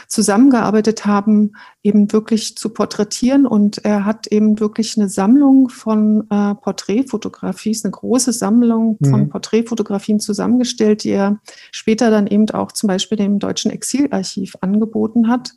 zusammengearbeitet 0.07 1.07
haben, 1.07 1.53
eben 1.81 2.13
wirklich 2.13 2.55
zu 2.55 2.69
porträtieren. 2.69 3.47
Und 3.47 3.83
er 3.83 4.05
hat 4.05 4.27
eben 4.27 4.59
wirklich 4.59 4.95
eine 4.97 5.09
Sammlung 5.09 5.69
von 5.69 6.27
äh, 6.29 6.53
Porträtfotografien, 6.53 7.75
eine 7.85 7.91
große 7.91 8.33
Sammlung 8.33 8.99
von 9.03 9.21
mhm. 9.21 9.29
Porträtfotografien 9.29 10.19
zusammengestellt, 10.19 11.05
die 11.05 11.09
er 11.09 11.39
später 11.71 12.11
dann 12.11 12.27
eben 12.27 12.47
auch 12.51 12.71
zum 12.71 12.85
Beispiel 12.85 13.17
dem 13.17 13.39
Deutschen 13.39 13.71
Exilarchiv 13.71 14.57
angeboten 14.61 15.27
hat. 15.27 15.55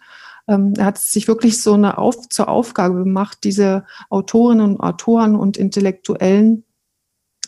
Ähm, 0.48 0.74
er 0.76 0.86
hat 0.86 0.98
sich 0.98 1.28
wirklich 1.28 1.62
so 1.62 1.74
eine 1.74 1.98
Auf 1.98 2.28
zur 2.28 2.48
Aufgabe 2.48 3.04
gemacht, 3.04 3.38
diese 3.44 3.84
Autorinnen 4.08 4.74
und 4.74 4.80
Autoren 4.80 5.36
und 5.36 5.56
Intellektuellen 5.56 6.64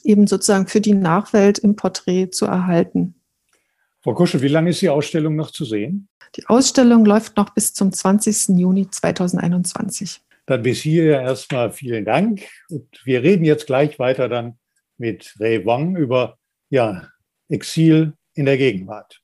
eben 0.05 0.27
sozusagen 0.27 0.67
für 0.67 0.81
die 0.81 0.95
Nachwelt 0.95 1.59
im 1.59 1.77
Porträt 1.77 2.31
zu 2.31 2.47
erhalten. 2.47 3.15
Frau 4.03 4.15
Kuschel, 4.15 4.41
wie 4.41 4.49
lange 4.49 4.71
ist 4.71 4.81
die 4.81 4.89
Ausstellung 4.89 5.37
noch 5.37 5.51
zu 5.51 5.65
sehen? 5.65 6.09
Die 6.37 6.47
Ausstellung 6.47 7.05
läuft 7.05 7.37
noch 7.37 7.51
bis 7.51 7.75
zum 7.75 7.93
20. 7.93 8.59
Juni 8.59 8.89
2021. 8.89 10.21
Dann 10.47 10.63
bis 10.63 10.81
hier 10.81 11.21
erstmal 11.21 11.71
vielen 11.73 12.05
Dank. 12.05 12.43
Und 12.71 12.87
wir 13.05 13.23
reden 13.23 13.45
jetzt 13.45 13.67
gleich 13.67 13.99
weiter 13.99 14.29
dann 14.29 14.59
mit 14.97 15.35
Ray 15.39 15.65
Wang 15.67 15.97
über 15.97 16.39
ja, 16.71 17.09
Exil 17.49 18.15
in 18.35 18.47
der 18.47 18.57
Gegenwart. 18.57 19.21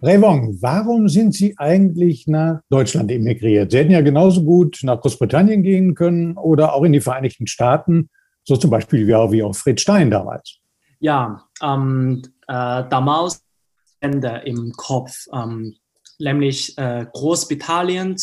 Revon, 0.00 0.56
warum 0.60 1.08
sind 1.08 1.34
Sie 1.34 1.58
eigentlich 1.58 2.28
nach 2.28 2.60
Deutschland 2.70 3.10
emigriert? 3.10 3.72
Sie 3.72 3.78
hätten 3.78 3.90
ja 3.90 4.00
genauso 4.00 4.44
gut 4.44 4.78
nach 4.82 5.00
Großbritannien 5.00 5.62
gehen 5.64 5.94
können 5.96 6.36
oder 6.36 6.74
auch 6.74 6.84
in 6.84 6.92
die 6.92 7.00
Vereinigten 7.00 7.48
Staaten, 7.48 8.08
so 8.44 8.56
zum 8.56 8.70
Beispiel 8.70 9.08
wie 9.08 9.42
auch, 9.42 9.56
Fred 9.56 9.80
Stein 9.80 10.10
damals. 10.10 10.58
Ja, 11.00 11.42
ähm, 11.60 12.22
äh, 12.46 12.84
damals 12.88 13.42
Ende 14.00 14.42
im 14.44 14.72
Kopf, 14.72 15.26
ähm, 15.32 15.74
nämlich 16.20 16.78
äh, 16.78 17.06
Großbritannien, 17.12 18.16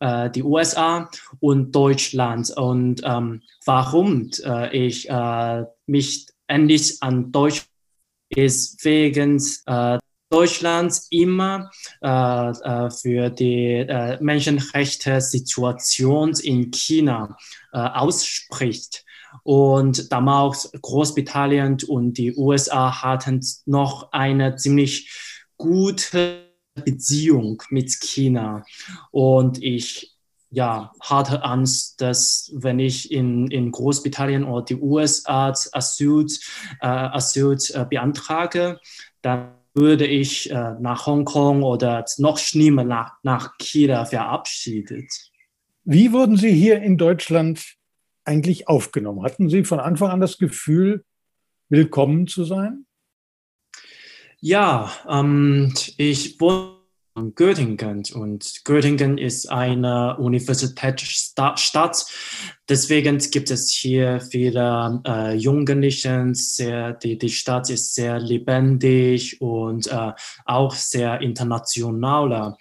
äh, 0.00 0.30
die 0.30 0.42
USA 0.42 1.08
und 1.40 1.74
Deutschland. 1.74 2.50
Und 2.56 3.00
ähm, 3.04 3.40
warum 3.64 4.30
äh, 4.44 4.76
ich 4.76 5.08
äh, 5.08 5.64
mich 5.86 6.26
endlich 6.46 6.98
an 7.00 7.32
Deutsch 7.32 7.64
ist 8.28 8.84
wegen 8.84 9.42
äh, 9.66 9.98
Deutschland 10.32 10.98
immer 11.10 11.70
äh, 12.00 12.08
äh, 12.08 12.90
für 12.90 13.28
die 13.28 13.84
äh, 13.86 14.16
Menschenrechte-Situation 14.20 16.32
in 16.42 16.70
China 16.70 17.36
äh, 17.72 17.78
ausspricht. 17.78 19.04
Und 19.42 20.10
damals 20.10 20.72
Großbritannien 20.80 21.76
und 21.86 22.14
die 22.14 22.34
USA 22.34 23.02
hatten 23.02 23.46
noch 23.66 24.10
eine 24.12 24.56
ziemlich 24.56 25.10
gute 25.58 26.46
Beziehung 26.74 27.62
mit 27.68 28.00
China. 28.00 28.64
Und 29.10 29.62
ich 29.62 30.14
ja, 30.50 30.92
hatte 31.00 31.44
Angst, 31.44 32.00
dass 32.00 32.50
wenn 32.54 32.78
ich 32.78 33.12
in, 33.12 33.50
in 33.50 33.70
Großbritannien 33.70 34.44
oder 34.44 34.64
die 34.64 34.76
USA 34.76 35.52
Asyl, 35.72 36.26
äh, 36.80 36.86
Asyl 36.86 37.58
äh, 37.72 37.84
beantrage, 37.84 38.80
dann 39.20 39.61
würde 39.74 40.06
ich 40.06 40.50
äh, 40.50 40.74
nach 40.80 41.06
Hongkong 41.06 41.62
oder 41.62 42.04
noch 42.18 42.38
schlimmer 42.38 42.84
nach, 42.84 43.14
nach 43.22 43.56
China 43.58 44.04
verabschiedet. 44.04 45.10
Wie 45.84 46.12
wurden 46.12 46.36
Sie 46.36 46.52
hier 46.52 46.82
in 46.82 46.98
Deutschland 46.98 47.76
eigentlich 48.24 48.68
aufgenommen? 48.68 49.22
Hatten 49.24 49.48
Sie 49.48 49.64
von 49.64 49.80
Anfang 49.80 50.10
an 50.10 50.20
das 50.20 50.38
Gefühl, 50.38 51.04
willkommen 51.68 52.26
zu 52.26 52.44
sein? 52.44 52.86
Ja, 54.40 54.92
ähm, 55.08 55.72
ich 55.96 56.38
in 56.38 56.81
Göttingen 57.14 58.04
und 58.14 58.64
Göttingen 58.64 59.18
ist 59.18 59.50
eine 59.50 60.16
Universitätsstadt. 60.16 62.06
Deswegen 62.68 63.18
gibt 63.18 63.50
es 63.50 63.70
hier 63.70 64.20
viele 64.20 65.02
äh, 65.06 65.34
Jugendliche. 65.34 66.30
Sehr, 66.32 66.94
die, 66.94 67.18
die 67.18 67.28
Stadt 67.28 67.68
ist 67.68 67.94
sehr 67.94 68.18
lebendig 68.18 69.40
und 69.42 69.88
äh, 69.88 70.12
auch 70.46 70.74
sehr 70.74 71.20
internationaler. 71.20 72.56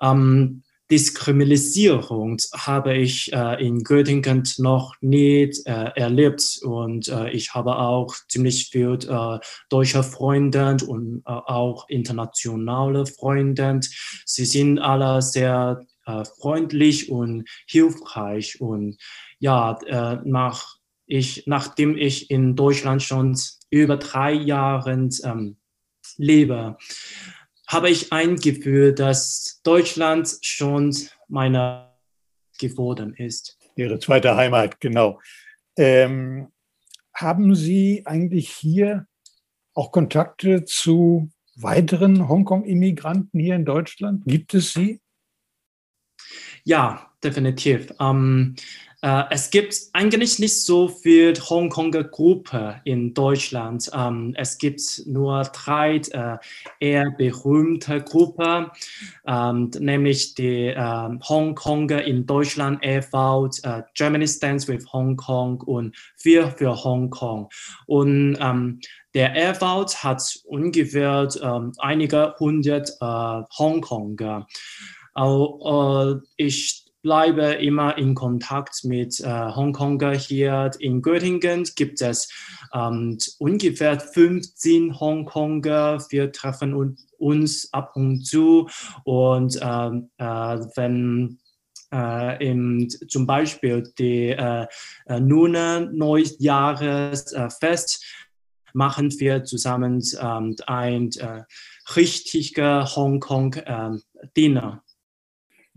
Ähm, 0.00 0.62
Diskriminierung 0.90 2.38
habe 2.54 2.96
ich 2.96 3.32
äh, 3.32 3.66
in 3.66 3.82
Göttingen 3.82 4.42
noch 4.58 4.94
nie 5.00 5.50
äh, 5.66 5.90
erlebt 5.94 6.60
und 6.62 7.08
äh, 7.08 7.30
ich 7.30 7.54
habe 7.54 7.76
auch 7.76 8.14
ziemlich 8.28 8.70
viel 8.70 8.98
äh, 9.08 9.38
deutsche 9.68 10.02
Freunde 10.02 10.78
und 10.86 11.22
äh, 11.26 11.30
auch 11.30 11.88
internationale 11.88 13.04
Freunde. 13.06 13.80
Sie 14.24 14.44
sind 14.44 14.78
alle 14.78 15.20
sehr 15.20 15.86
äh, 16.06 16.24
freundlich 16.40 17.10
und 17.10 17.48
hilfreich 17.66 18.60
und 18.60 18.96
ja, 19.40 19.78
nach 20.24 20.78
ich, 21.06 21.44
nachdem 21.46 21.96
ich 21.96 22.30
in 22.30 22.56
Deutschland 22.56 23.02
schon 23.02 23.36
über 23.70 23.96
drei 23.96 24.32
Jahre 24.32 25.08
ähm, 25.24 25.56
lebe, 26.16 26.76
habe 27.68 27.90
ich 27.90 28.12
ein 28.12 28.36
Gefühl, 28.36 28.94
dass 28.94 29.60
Deutschland 29.62 30.38
schon 30.42 30.96
meine 31.28 31.92
geworden 32.58 33.14
ist. 33.14 33.56
Ihre 33.76 34.00
zweite 34.00 34.34
Heimat, 34.34 34.80
genau. 34.80 35.20
Ähm, 35.76 36.48
haben 37.14 37.54
Sie 37.54 38.02
eigentlich 38.04 38.50
hier 38.50 39.06
auch 39.74 39.92
Kontakte 39.92 40.64
zu 40.64 41.30
weiteren 41.54 42.28
Hongkong-Immigranten 42.28 43.38
hier 43.38 43.54
in 43.54 43.64
Deutschland? 43.64 44.24
Gibt 44.24 44.54
es 44.54 44.72
sie? 44.72 45.00
Ja, 46.64 47.12
definitiv. 47.22 47.92
Ähm, 48.00 48.56
äh, 49.00 49.24
es 49.30 49.50
gibt 49.50 49.76
eigentlich 49.92 50.40
nicht 50.40 50.60
so 50.60 50.88
viel 50.88 51.34
Hongkonger 51.34 52.02
Gruppe 52.02 52.80
in 52.84 53.14
Deutschland. 53.14 53.88
Ähm, 53.94 54.34
es 54.36 54.58
gibt 54.58 54.80
nur 55.06 55.42
drei 55.44 55.98
äh, 56.10 56.36
eher 56.80 57.10
berühmte 57.12 58.00
Gruppen, 58.02 58.66
ähm, 59.26 59.70
nämlich 59.78 60.34
die 60.34 60.66
äh, 60.66 61.18
Hongkonger 61.28 62.02
in 62.04 62.26
Deutschland 62.26 62.84
e.V., 62.84 63.50
äh, 63.62 63.82
Germany 63.94 64.26
Stands 64.26 64.66
with 64.66 64.92
Hong 64.92 65.16
Kong 65.16 65.60
und 65.60 65.96
Wir 66.20 66.50
für 66.50 66.82
Hongkong. 66.82 67.48
Und 67.86 68.36
ähm, 68.40 68.80
der 69.14 69.34
Airvault 69.34 70.02
hat 70.02 70.40
ungefähr 70.44 71.28
ähm, 71.40 71.72
einige 71.78 72.34
hundert 72.40 72.90
äh, 73.00 73.42
Hongkonger. 73.58 74.46
Auch, 75.14 76.14
äh, 76.14 76.20
ich 76.36 76.87
bleibe 77.02 77.54
immer 77.54 77.98
in 77.98 78.14
Kontakt 78.14 78.84
mit 78.84 79.18
äh, 79.20 79.26
Hongkonger 79.26 80.14
hier. 80.14 80.70
In 80.78 81.02
Göttingen 81.02 81.64
gibt 81.76 82.00
es 82.02 82.28
ähm, 82.74 83.18
ungefähr 83.38 84.00
15 84.00 84.98
Hongkonger. 84.98 86.04
Wir 86.10 86.32
treffen 86.32 86.96
uns 87.18 87.72
ab 87.72 87.92
und 87.94 88.24
zu 88.24 88.68
und 89.04 89.56
ähm, 89.62 90.10
äh, 90.18 90.24
wenn 90.24 91.38
äh, 91.92 92.44
im, 92.46 92.88
zum 93.08 93.26
Beispiel 93.26 93.92
die 93.98 94.30
äh, 94.30 94.66
äh 95.06 95.18
Lunar 95.18 95.80
Neujahresfest 95.80 98.04
machen 98.74 99.10
wir 99.18 99.44
zusammen 99.44 100.02
ähm, 100.20 100.54
ein 100.66 101.08
äh, 101.18 101.44
richtiger 101.96 102.84
Hongkong-Dinner. 102.94 104.82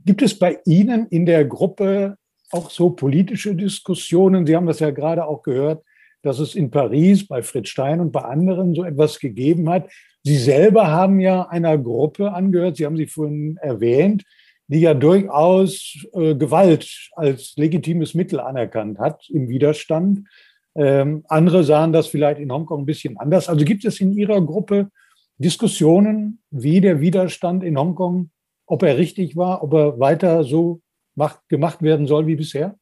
Gibt 0.06 0.22
es 0.22 0.38
bei 0.38 0.60
Ihnen 0.66 1.08
in 1.08 1.26
der 1.26 1.46
Gruppe 1.46 2.18
auch 2.52 2.70
so 2.70 2.92
politische 2.92 3.56
Diskussionen? 3.56 4.46
Sie 4.46 4.56
haben 4.56 4.68
das 4.68 4.80
ja 4.80 4.92
gerade 4.92 5.26
auch 5.26 5.44
gehört, 5.44 5.84
dass 6.22 6.40
es 6.40 6.56
in 6.56 6.72
Paris 6.72 7.28
bei 7.28 7.42
Fritz 7.42 7.70
Stein 7.70 8.00
und 8.00 8.12
bei 8.12 8.22
anderen 8.22 8.76
so 8.76 8.84
etwas 8.84 9.20
gegeben 9.20 9.70
hat. 9.70 9.90
Sie 10.24 10.38
selber 10.38 10.88
haben 10.88 11.20
ja 11.20 11.48
einer 11.48 11.78
Gruppe 11.78 12.32
angehört, 12.34 12.78
Sie 12.78 12.86
haben 12.86 12.98
sie 12.98 13.08
vorhin 13.08 13.58
erwähnt, 13.62 14.24
die 14.68 14.82
ja 14.82 14.94
durchaus 14.94 15.98
äh, 16.14 16.36
Gewalt 16.36 17.10
als 17.16 17.54
legitimes 17.58 18.14
Mittel 18.14 18.40
anerkannt 18.40 19.00
hat 19.00 19.28
im 19.30 19.50
Widerstand. 19.50 20.28
Ähm, 20.76 21.24
andere 21.28 21.64
sahen 21.64 21.92
das 21.92 22.08
vielleicht 22.08 22.40
in 22.40 22.52
Hongkong 22.52 22.84
ein 22.84 22.86
bisschen 22.86 23.18
anders. 23.18 23.50
Also 23.50 23.66
gibt 23.66 23.84
es 23.84 24.00
in 24.00 24.14
Ihrer 24.14 24.42
Gruppe 24.42 24.90
Diskussionen, 25.38 26.40
wie 26.52 26.82
der 26.82 27.02
Widerstand 27.02 27.64
in 27.64 27.78
Hongkong 27.78 28.30
ob 28.72 28.84
er 28.84 28.98
richtig 28.98 29.36
war, 29.36 29.62
ob 29.64 29.74
er 29.74 30.00
weiter 30.00 30.46
so 30.46 30.82
macht, 31.14 31.42
gemacht 31.50 31.82
werden 31.82 32.08
soll 32.08 32.26
wie 32.26 32.38
bisher? 32.38 32.78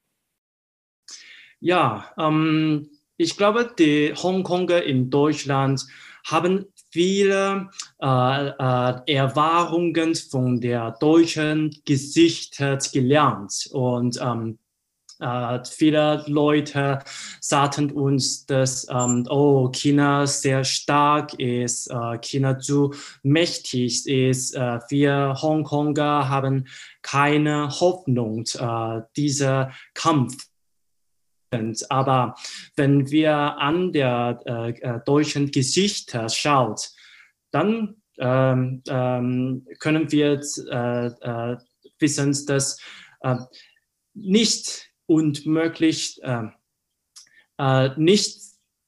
Ja, 1.59 2.05
ähm, 2.17 2.89
ich 3.17 3.35
glaube, 3.35 3.73
die 3.77 4.13
Hongkonger 4.13 4.83
in 4.83 5.09
Deutschland 5.09 5.83
haben 6.27 6.67
viele 6.91 7.69
äh, 7.99 8.47
äh, 8.49 9.13
Erfahrungen 9.15 10.13
von 10.13 10.61
der 10.61 10.91
deutschen 10.99 11.75
Geschichte 11.85 12.77
gelernt 12.93 13.67
und 13.71 14.19
ähm, 14.21 14.59
äh, 15.19 15.59
viele 15.65 16.23
Leute 16.27 16.99
sagten 17.41 17.91
uns, 17.91 18.45
dass 18.45 18.87
ähm, 18.89 19.25
oh, 19.29 19.69
China 19.69 20.25
sehr 20.25 20.63
stark 20.63 21.33
ist, 21.39 21.87
äh, 21.87 22.17
China 22.21 22.57
zu 22.59 22.93
mächtig 23.23 24.07
ist. 24.07 24.55
Äh, 24.55 24.79
wir 24.89 25.35
Hongkonger 25.41 26.29
haben 26.29 26.67
keine 27.01 27.69
Hoffnung, 27.69 28.45
äh, 28.57 29.01
dieser 29.15 29.71
Kampf 29.93 30.49
aber 31.89 32.35
wenn 32.75 33.09
wir 33.09 33.33
an 33.33 33.91
der 33.91 34.39
äh, 34.45 34.69
äh, 34.69 34.99
deutschen 35.05 35.49
Geschichte 35.51 36.29
schaut, 36.29 36.89
dann 37.51 37.95
ähm, 38.19 38.83
ähm, 38.87 39.65
können 39.79 40.11
wir 40.11 40.39
äh, 40.69 41.07
äh, 41.07 41.57
wissen, 41.99 42.45
dass 42.45 42.79
äh, 43.21 43.35
nicht 44.13 44.88
und 45.09 45.45
möglichst 45.47 46.21
äh, 46.23 46.43
äh, 47.57 47.89
nicht, 47.97 48.37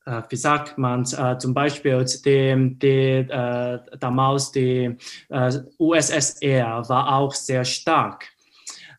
äh, 0.05 0.21
wie 0.29 0.36
sagt 0.36 0.77
man, 0.77 1.01
äh, 1.01 1.38
zum 1.39 1.53
Beispiel 1.53 2.05
die, 2.05 2.77
die, 2.77 3.27
damals 3.99 4.51
die 4.51 4.95
USSR 5.79 6.88
war 6.88 7.15
auch 7.15 7.34
sehr 7.34 7.65
stark. 7.65 8.27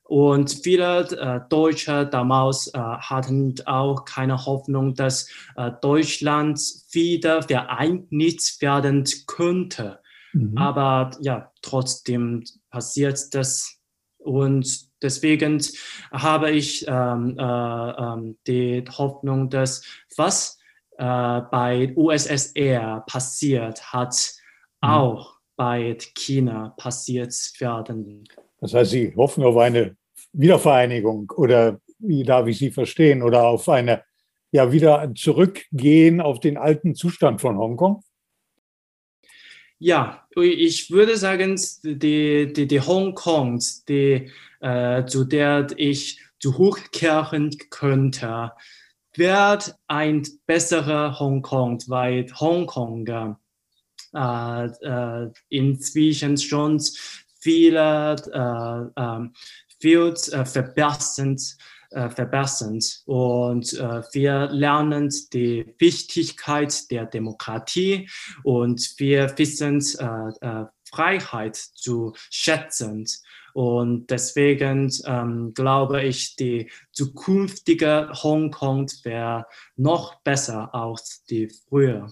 Und 0.05 0.51
viele 0.63 1.09
äh, 1.11 1.41
Deutsche 1.49 2.07
damals 2.07 2.67
äh, 2.75 2.79
hatten 2.79 3.55
auch 3.65 4.05
keine 4.05 4.45
Hoffnung, 4.45 4.95
dass 4.95 5.31
äh, 5.57 5.71
Deutschland 5.81 6.61
wieder 6.91 7.43
vereinigt 7.43 8.61
werden 8.61 9.05
könnte. 9.27 10.01
Mhm. 10.35 10.59
Aber 10.59 11.13
ja, 11.21 11.51
trotzdem 11.63 12.45
passiert 12.71 13.33
das. 13.33 13.82
Und 14.25 14.89
deswegen 15.03 15.61
habe 16.13 16.51
ich 16.51 16.87
ähm, 16.89 17.37
äh, 17.39 17.91
äh, 17.91 18.35
die 18.47 18.85
Hoffnung, 18.97 19.51
dass 19.51 19.85
was 20.17 20.59
äh, 20.99 21.41
bei 21.51 21.93
USSR 21.97 23.05
passiert 23.07 23.93
hat, 23.93 24.15
mhm. 24.83 24.89
auch 24.89 25.35
bei 25.57 25.97
China 26.15 26.75
passiert 26.77 27.33
werden. 27.59 28.25
Das 28.61 28.75
heißt, 28.75 28.91
Sie 28.93 29.15
hoffen 29.17 29.45
auf 29.45 29.57
eine 29.57 29.97
Wiedervereinigung 30.33 31.31
oder 31.37 31.81
wie 31.99 32.23
darf 32.25 32.47
ich 32.47 32.59
Sie 32.59 32.71
verstehen 32.71 33.23
oder 33.23 33.45
auf 33.45 33.69
eine 33.69 34.03
ja 34.51 34.71
wieder 34.71 35.13
zurückgehen 35.15 36.21
auf 36.21 36.41
den 36.41 36.57
alten 36.57 36.95
Zustand 36.95 37.41
von 37.41 37.57
Hongkong? 37.59 38.03
Ja, 39.85 40.29
ich 40.37 40.93
würde 40.93 41.17
sagen, 41.17 41.61
die, 41.83 42.53
die, 42.53 42.69
die 42.69 42.81
Hongkong, 42.81 43.61
die, 43.89 44.31
äh, 44.61 45.05
zu 45.07 45.25
der 45.25 45.67
ich 45.77 46.21
zurückkehren 46.39 47.51
könnte, 47.69 48.53
wird 49.17 49.75
ein 49.89 50.23
besserer 50.47 51.19
Hongkong, 51.19 51.83
weil 51.89 52.33
Hongkong 52.33 53.37
äh, 54.15 54.67
äh, 54.67 55.31
inzwischen 55.49 56.39
schon 56.39 56.81
viele, 57.41 58.15
äh, 58.95 59.29
viel 59.81 60.15
äh, 60.31 60.45
verbessert 60.45 61.41
äh. 61.95 63.03
Und 63.07 63.73
äh, 63.75 64.03
wir 64.13 64.49
lernen 64.51 65.13
die 65.33 65.75
Wichtigkeit 65.79 66.91
der 66.91 67.07
Demokratie 67.07 68.09
und 68.45 68.95
wir 68.99 69.37
wissen 69.37 69.81
äh, 69.99 70.47
äh, 70.47 70.67
Freiheit 70.91 71.57
zu 71.57 72.15
schätzen. 72.31 73.07
Und 73.55 74.11
deswegen 74.11 74.91
ähm, 75.07 75.53
glaube 75.55 76.03
ich, 76.03 76.37
die 76.37 76.71
zukünftige 76.93 78.11
Hongkong 78.23 78.91
wäre 79.03 79.47
noch 79.77 80.23
besser 80.23 80.75
als 80.75 81.25
die 81.25 81.49
früher. 81.69 82.11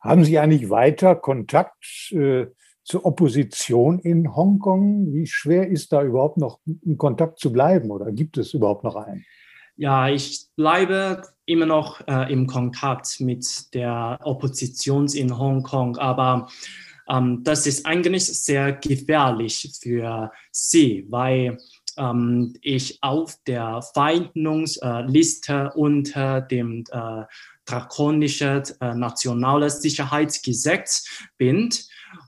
Haben 0.00 0.24
Sie 0.24 0.38
eigentlich 0.38 0.70
weiter 0.70 1.16
Kontakt 1.16 2.10
äh, 2.12 2.46
zur 2.88 3.04
Opposition 3.04 3.98
in 3.98 4.34
Hongkong? 4.34 5.12
Wie 5.12 5.26
schwer 5.26 5.68
ist 5.68 5.92
da 5.92 6.02
überhaupt 6.02 6.38
noch 6.38 6.60
in 6.64 6.96
Kontakt 6.96 7.38
zu 7.38 7.52
bleiben 7.52 7.90
oder 7.90 8.10
gibt 8.12 8.38
es 8.38 8.54
überhaupt 8.54 8.82
noch 8.82 8.96
einen? 8.96 9.26
Ja, 9.76 10.08
ich 10.08 10.46
bleibe 10.56 11.22
immer 11.44 11.66
noch 11.66 12.00
äh, 12.08 12.32
im 12.32 12.46
Kontakt 12.46 13.20
mit 13.20 13.46
der 13.74 14.18
Opposition 14.24 15.06
in 15.08 15.38
Hongkong, 15.38 15.98
aber 15.98 16.48
ähm, 17.08 17.44
das 17.44 17.66
ist 17.66 17.84
eigentlich 17.84 18.24
sehr 18.24 18.72
gefährlich 18.72 19.70
für 19.80 20.32
sie, 20.50 21.06
weil 21.10 21.58
ähm, 21.98 22.54
ich 22.62 23.02
auf 23.02 23.36
der 23.46 23.82
Feindungsliste 23.94 25.72
unter 25.74 26.40
dem 26.40 26.84
äh, 26.90 27.24
drakonischen 27.66 28.62
äh, 28.80 28.94
nationalen 28.94 29.68
Sicherheitsgesetz 29.68 31.28
bin. 31.36 31.68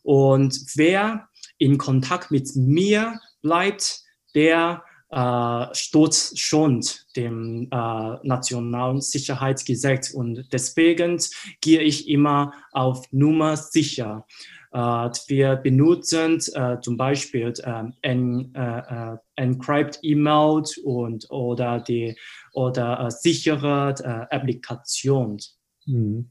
Und 0.02 0.58
wer 0.76 1.28
in 1.58 1.78
Kontakt 1.78 2.30
mit 2.30 2.54
mir 2.56 3.20
bleibt, 3.42 4.00
der 4.34 4.82
äh, 5.10 5.74
stürzt 5.74 6.38
schon 6.38 6.82
dem 7.16 7.68
äh, 7.70 8.16
nationalen 8.22 9.00
Sicherheitsgesetz. 9.00 10.10
Und 10.10 10.46
deswegen 10.52 11.20
gehe 11.60 11.80
ich 11.80 12.08
immer 12.08 12.52
auf 12.72 13.04
Nummer 13.10 13.56
sicher. 13.56 14.26
Äh, 14.72 14.78
wir 15.26 15.56
benutzen 15.56 16.40
äh, 16.54 16.80
zum 16.80 16.96
Beispiel 16.96 17.52
ähm, 17.64 17.94
en, 18.02 18.54
äh, 18.54 19.14
äh, 19.14 19.16
encrypt 19.34 19.98
E-Mail 20.02 20.62
und 20.84 21.28
oder 21.30 21.80
die 21.80 22.16
oder 22.52 23.06
äh, 23.06 23.10
sichere 23.10 23.94
Applikation. 24.30 25.38
Mhm. 25.86 26.30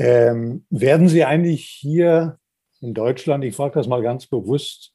Ähm, 0.00 0.64
werden 0.70 1.08
Sie 1.08 1.24
eigentlich 1.24 1.64
hier 1.64 2.38
in 2.80 2.94
Deutschland, 2.94 3.42
ich 3.42 3.56
frage 3.56 3.74
das 3.74 3.88
mal 3.88 4.00
ganz 4.00 4.28
bewusst, 4.28 4.92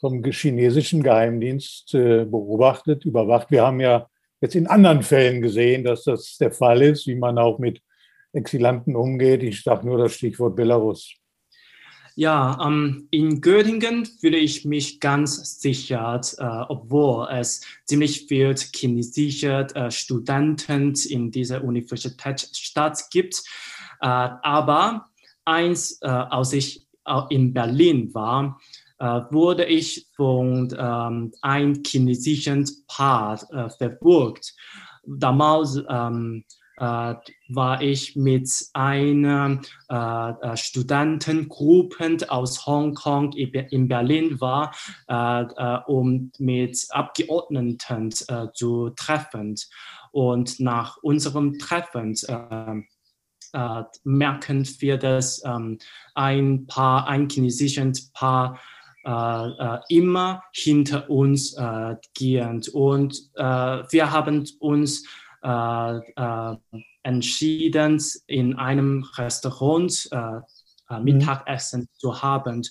vom 0.00 0.24
chinesischen 0.24 1.02
Geheimdienst 1.02 1.92
äh, 1.94 2.24
beobachtet, 2.24 3.04
überwacht? 3.04 3.50
Wir 3.50 3.66
haben 3.66 3.80
ja 3.80 4.08
jetzt 4.40 4.54
in 4.54 4.66
anderen 4.66 5.02
Fällen 5.02 5.42
gesehen, 5.42 5.84
dass 5.84 6.04
das 6.04 6.38
der 6.38 6.52
Fall 6.52 6.80
ist, 6.80 7.06
wie 7.06 7.16
man 7.16 7.36
auch 7.36 7.58
mit 7.58 7.82
Exilanten 8.32 8.96
umgeht. 8.96 9.42
Ich 9.42 9.62
sage 9.62 9.86
nur 9.86 9.98
das 9.98 10.14
Stichwort 10.14 10.56
Belarus. 10.56 11.14
Ja, 12.14 12.58
ähm, 12.66 13.08
in 13.10 13.42
Göttingen 13.42 14.06
fühle 14.06 14.38
ich 14.38 14.64
mich 14.64 15.00
ganz 15.00 15.60
sicher, 15.60 16.18
äh, 16.38 16.72
obwohl 16.72 17.28
es 17.30 17.60
ziemlich 17.84 18.26
viel 18.26 18.54
chinesische 18.54 19.66
äh, 19.74 19.90
Studenten 19.90 20.94
in 21.10 21.30
dieser 21.30 21.62
Universitätsstadt 21.62 23.10
gibt. 23.10 23.42
Äh, 24.00 24.06
aber 24.42 25.06
eins, 25.44 25.98
äh, 26.02 26.08
als 26.08 26.52
ich 26.52 26.86
äh, 27.06 27.20
in 27.30 27.52
Berlin 27.52 28.12
war, 28.14 28.58
wurde 29.28 29.66
ich 29.66 30.06
von 30.16 30.74
ähm, 30.74 31.30
einem 31.42 31.82
chinesischen 31.86 32.66
Paar 32.88 33.36
verfolgt. 33.76 34.54
Damals 35.04 35.78
ähm, 35.86 36.44
äh, 36.78 37.14
war 37.48 37.80
ich 37.80 38.16
mit 38.16 38.50
einer 38.74 39.60
äh, 39.88 40.56
Studentengruppe 40.56 42.18
aus 42.28 42.66
Hongkong 42.66 43.32
in 43.32 43.88
Berlin 43.88 44.38
war, 44.42 44.74
äh, 45.08 45.78
um 45.86 46.30
mit 46.38 46.86
Abgeordneten 46.90 48.10
zu 48.52 48.90
treffen. 48.90 49.54
Und 50.12 50.60
nach 50.60 50.98
unserem 51.02 51.58
Treffen 51.58 52.14
äh, 53.52 53.82
merken 54.04 54.66
wir, 54.78 54.98
dass 54.98 55.42
ähm, 55.44 55.78
ein 56.14 56.66
paar, 56.66 57.06
ein 57.08 57.28
chinesisches 57.28 58.10
Paar 58.12 58.60
äh, 59.04 59.10
äh, 59.10 59.78
immer 59.88 60.42
hinter 60.52 61.08
uns 61.08 61.54
äh, 61.54 61.94
gehen. 62.14 62.62
Und 62.72 63.30
äh, 63.34 63.42
wir 63.42 64.10
haben 64.10 64.44
uns 64.58 65.06
äh, 65.42 66.00
entschieden, 67.04 68.02
in 68.26 68.56
einem 68.56 69.04
Restaurant 69.16 70.08
mhm. 70.10 71.04
Mittagessen 71.04 71.82
mhm. 71.82 71.88
zu 71.98 72.20
haben. 72.20 72.62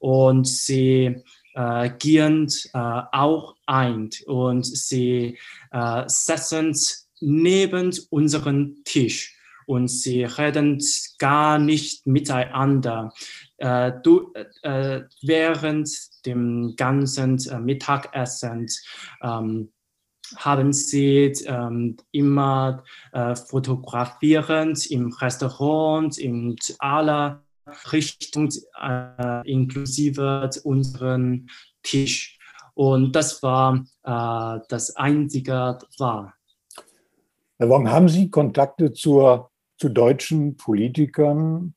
Und 0.00 0.48
sie 0.48 1.22
äh, 1.54 1.90
gehen 1.98 2.48
äh, 2.74 2.78
auch 3.12 3.54
ein 3.66 4.10
und 4.26 4.66
sie 4.66 5.38
äh, 5.70 6.02
setzen 6.06 6.74
neben 7.20 7.94
unseren 8.10 8.82
Tisch 8.84 9.35
und 9.66 9.88
sie 9.88 10.24
reden 10.24 10.80
gar 11.18 11.58
nicht 11.58 12.06
miteinander. 12.06 13.12
Äh, 13.58 13.92
du, 14.02 14.32
äh, 14.62 15.02
während 15.22 15.90
dem 16.24 16.74
ganzen 16.76 17.38
äh, 17.48 17.58
Mittagessen 17.58 18.66
ähm, 19.22 19.72
haben 20.36 20.72
sie 20.72 21.32
ähm, 21.46 21.96
immer 22.10 22.82
äh, 23.12 23.36
fotografierend 23.36 24.86
im 24.90 25.12
Restaurant, 25.12 26.18
in 26.18 26.56
aller 26.78 27.44
Richtung, 27.92 28.48
äh, 28.80 29.50
inklusive 29.50 30.50
unseren 30.64 31.48
Tisch. 31.82 32.38
Und 32.74 33.12
das 33.12 33.42
war 33.42 33.86
äh, 34.02 34.60
das 34.68 34.94
Einzige 34.96 35.78
war. 35.98 36.34
Herr 37.58 37.68
Wong, 37.70 37.90
haben 37.90 38.08
Sie 38.08 38.30
Kontakte 38.30 38.92
zur 38.92 39.50
zu 39.76 39.88
deutschen 39.88 40.56
Politikern? 40.56 41.74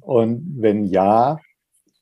Und 0.00 0.56
wenn 0.58 0.84
ja, 0.84 1.38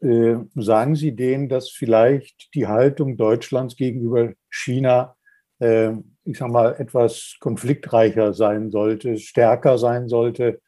äh, 0.01 0.37
sagen 0.55 0.97
Sie 0.97 1.15
denen, 1.15 1.49
dass 1.49 1.71
vielleicht 1.71 2.55
die 2.55 2.67
Haltung 2.67 3.17
Deutschlands 3.17 3.77
gegenüber 3.77 4.33
China, 4.51 5.17
äh, 5.61 5.93
ich 6.25 6.39
sage 6.39 6.53
mal, 6.53 6.75
etwas 6.79 7.37
konfliktreicher 7.41 8.35
sein 8.35 8.71
sollte, 8.71 9.19
stärker 9.19 9.79
sein 9.79 10.09
sollte, 10.09 10.61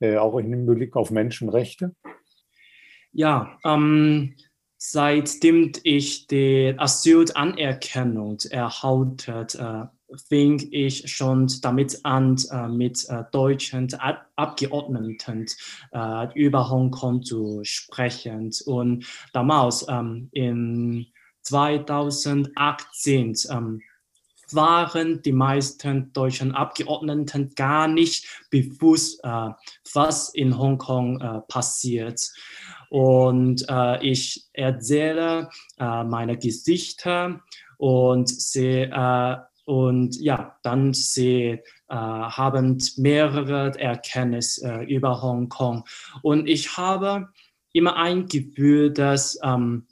äh, 0.00 0.16
auch 0.16 0.36
im 0.38 0.50
Hinblick 0.50 0.94
auf 0.96 1.10
Menschenrechte? 1.10 1.94
Ja, 3.12 3.58
ähm, 3.64 4.34
seitdem 4.76 5.72
ich 5.82 6.26
die 6.26 6.74
Asylanerkennung 6.76 8.38
erhalten 8.50 9.46
äh, 9.58 9.86
fing 10.28 10.68
ich 10.70 11.10
schon 11.10 11.48
damit 11.62 12.00
an, 12.04 12.36
äh, 12.50 12.68
mit 12.68 13.08
äh, 13.08 13.24
deutschen 13.32 13.92
Ab 13.94 14.26
Abgeordneten 14.36 15.46
äh, 15.92 16.26
über 16.34 16.68
Hongkong 16.68 17.22
zu 17.22 17.60
sprechen. 17.62 18.50
Und 18.66 19.06
damals 19.32 19.86
ähm, 19.88 20.28
in 20.32 21.06
2018 21.42 23.34
ähm, 23.50 23.80
waren 24.52 25.22
die 25.22 25.32
meisten 25.32 26.12
deutschen 26.12 26.52
Abgeordneten 26.54 27.54
gar 27.56 27.88
nicht 27.88 28.44
bewusst, 28.50 29.20
was 29.24 30.28
in 30.34 30.56
Hongkong 30.56 31.42
passiert. 31.48 32.30
Und 32.90 33.66
ich 34.02 34.46
erzähle 34.52 35.50
äh, 35.80 36.04
meine 36.04 36.38
Gesichter 36.38 37.40
und 37.78 38.28
sie, 38.28 38.82
äh, 38.82 39.36
und 39.66 40.18
ja, 40.20 40.58
dann 40.62 40.94
sie 40.94 41.60
äh, 41.88 41.94
haben 41.94 42.78
mehrere 42.96 43.78
Erkenntnisse 43.78 44.82
über 44.88 45.20
Hongkong. 45.20 45.84
Und 46.22 46.48
ich 46.48 46.76
habe 46.76 47.28
immer 47.72 47.96
ein 47.96 48.26
Gefühl, 48.28 48.92
dass 48.92 49.38
ähm, 49.42 49.86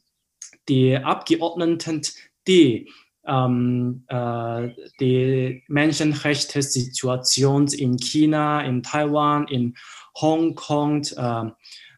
die 0.68 0.96
Abgeordneten, 0.96 2.02
die 2.46 2.88
ähm, 3.26 4.04
äh, 4.08 4.68
die 5.00 5.64
Menschenrechtssituation 5.68 7.66
in 7.68 7.96
China, 7.96 8.60
in 8.62 8.82
Taiwan, 8.82 9.48
in 9.48 9.74
Hongkong 10.20 11.02
äh, 11.16 11.46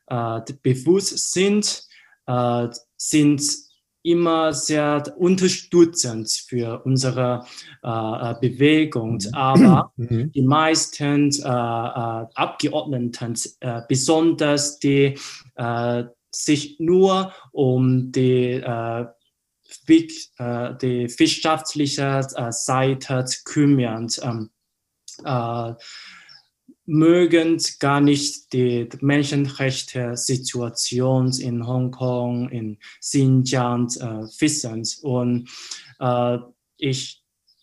äh, 0.06 0.40
bewusst 0.62 1.32
sind, 1.32 1.82
äh, 2.26 2.68
sind 2.96 3.65
immer 4.06 4.52
sehr 4.52 5.02
unterstützend 5.18 6.30
für 6.30 6.82
unsere 6.84 7.44
äh, 7.82 8.34
Bewegung. 8.40 9.18
Mhm. 9.18 9.34
Aber 9.34 9.92
mhm. 9.96 10.32
die 10.32 10.42
meisten 10.42 11.30
äh, 11.30 11.48
Abgeordneten, 11.48 13.34
besonders 13.88 14.78
die 14.78 15.18
sich 16.30 16.76
nur 16.78 17.32
um 17.52 18.12
die 18.12 18.62
äh, 20.38 20.74
die 20.80 21.08
wirtschaftliche 21.18 22.20
äh, 22.36 22.52
Seite 22.52 23.24
kümmern, 23.44 24.08
ähm, 24.22 24.50
äh, 25.24 25.72
mögen 26.86 27.60
gar 27.80 28.00
nicht 28.00 28.52
die 28.52 28.88
Menschenrechte-Situation 29.00 31.32
in 31.32 31.66
Hongkong, 31.66 32.48
in 32.48 32.78
Xinjiang 33.00 33.88
äh. 34.38 34.84
Und 35.02 35.50
äh, 35.98 36.38
ich 36.78 37.22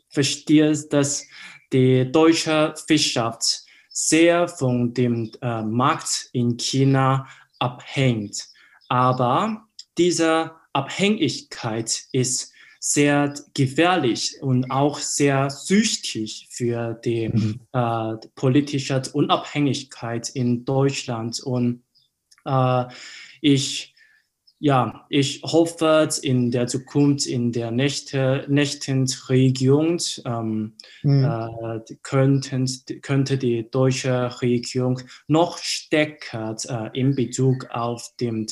verstehe, 0.09 0.73
dass 0.89 1.25
die 1.71 2.11
deutsche 2.11 2.73
Wirtschaft 2.87 3.61
sehr 3.89 4.47
von 4.47 4.93
dem 4.93 5.31
äh, 5.41 5.63
Markt 5.63 6.29
in 6.33 6.57
China 6.57 7.27
abhängt. 7.59 8.47
Aber 8.89 9.65
dieser 9.97 10.59
Abhängigkeit 10.73 12.03
ist 12.11 12.52
sehr 12.85 13.33
gefährlich 13.53 14.41
und 14.41 14.69
auch 14.69 14.99
sehr 14.99 15.49
süchtig 15.49 16.49
für 16.51 16.99
die 17.05 17.29
mhm. 17.29 17.61
äh, 17.71 18.17
politische 18.35 19.01
Unabhängigkeit 19.13 20.27
in 20.27 20.65
Deutschland. 20.65 21.39
Und 21.39 21.83
äh, 22.43 22.83
ich 23.39 23.95
ja, 24.59 25.05
ich 25.09 25.41
hoffe 25.43 26.09
in 26.21 26.51
der 26.51 26.67
Zukunft, 26.67 27.25
in 27.25 27.53
der 27.53 27.71
nächsten, 27.71 28.51
nächsten 28.53 29.07
Regierung, 29.29 29.97
ähm, 30.25 30.75
mhm. 31.03 31.23
äh, 31.23 31.95
könnten, 32.01 32.65
könnte 33.01 33.37
die 33.37 33.69
deutsche 33.69 34.41
Regierung 34.41 35.01
noch 35.27 35.57
stärker 35.57 36.55
äh, 36.67 36.99
in 36.99 37.15
Bezug 37.15 37.65
auf 37.71 38.09
den 38.19 38.45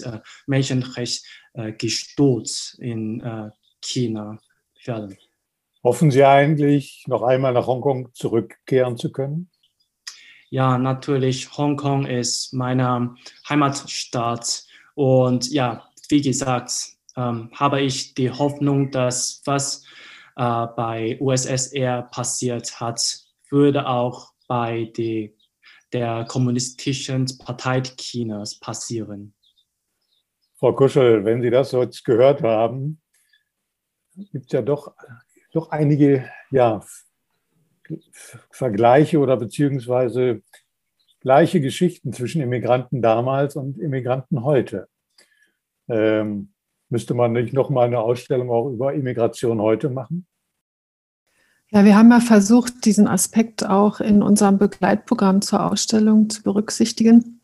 Menschenrecht 0.48 1.26
äh, 1.54 1.74
gestürzt 1.74 2.78
in 2.80 3.22
äh, 3.22 3.50
China 3.82 4.38
werden. 4.86 5.17
Hoffen 5.84 6.12
Sie 6.12 6.24
eigentlich, 6.24 7.04
noch 7.08 7.24
einmal 7.24 7.54
nach 7.54 7.67
Hongkong 7.67 8.13
zurückkehren 8.13 8.98
zu 8.98 9.12
können? 9.12 9.50
Ja, 10.50 10.78
natürlich. 10.78 11.58
Hongkong 11.58 12.06
ist 12.06 12.54
meine 12.54 13.15
Heimatstadt. 13.50 14.65
Und 14.96 15.50
ja, 15.52 15.89
wie 16.10 16.22
gesagt, 16.22 16.72
ähm, 17.15 17.50
habe 17.54 17.82
ich 17.82 18.13
die 18.13 18.30
Hoffnung, 18.30 18.91
dass 18.91 19.41
was 19.46 19.84
äh, 20.36 20.67
bei 20.76 21.17
USSR 21.20 22.04
passiert 22.04 22.80
hat, 22.80 23.20
würde 23.50 23.88
auch 23.88 24.32
bei 24.48 24.91
die, 24.96 25.36
der 25.94 26.26
Kommunistischen 26.26 27.26
Partei 27.39 27.82
Chinas 27.82 28.60
passieren. 28.60 29.34
Frau 30.58 30.74
Kuschel, 30.74 31.26
wenn 31.26 31.41
Sie 31.41 31.50
das 31.50 31.72
jetzt 31.72 32.06
gehört 32.06 32.44
haben, 32.44 33.01
gibt 34.15 34.45
es 34.45 34.52
ja 34.52 34.62
doch, 34.62 34.93
doch 35.54 35.71
einige 35.71 36.30
ja, 36.50 36.82
Vergleiche 38.52 39.19
oder 39.19 39.38
beziehungsweise 39.38 40.41
gleiche 41.19 41.62
Geschichten 41.62 42.13
zwischen 42.13 42.41
Immigranten 42.41 43.02
damals 43.02 43.56
und 43.56 43.78
Immigranten 43.78 44.43
heute. 44.43 44.88
Ähm, 45.88 46.54
müsste 46.89 47.13
man 47.13 47.34
nicht 47.34 47.54
nochmal 47.54 47.88
eine 47.88 48.00
Ausstellung 48.00 48.50
auch 48.50 48.69
über 48.69 48.93
Immigration 48.93 49.62
heute 49.62 49.89
machen? 49.89 50.26
Ja, 51.69 51.86
wir 51.86 51.95
haben 51.95 52.12
ja 52.12 52.19
versucht, 52.19 52.86
diesen 52.86 53.08
Aspekt 53.08 53.65
auch 53.65 54.02
in 54.02 54.21
unserem 54.21 54.58
Begleitprogramm 54.58 55.41
zur 55.41 55.71
Ausstellung 55.71 56.30
zu 56.30 56.43
berücksichtigen. 56.43 57.40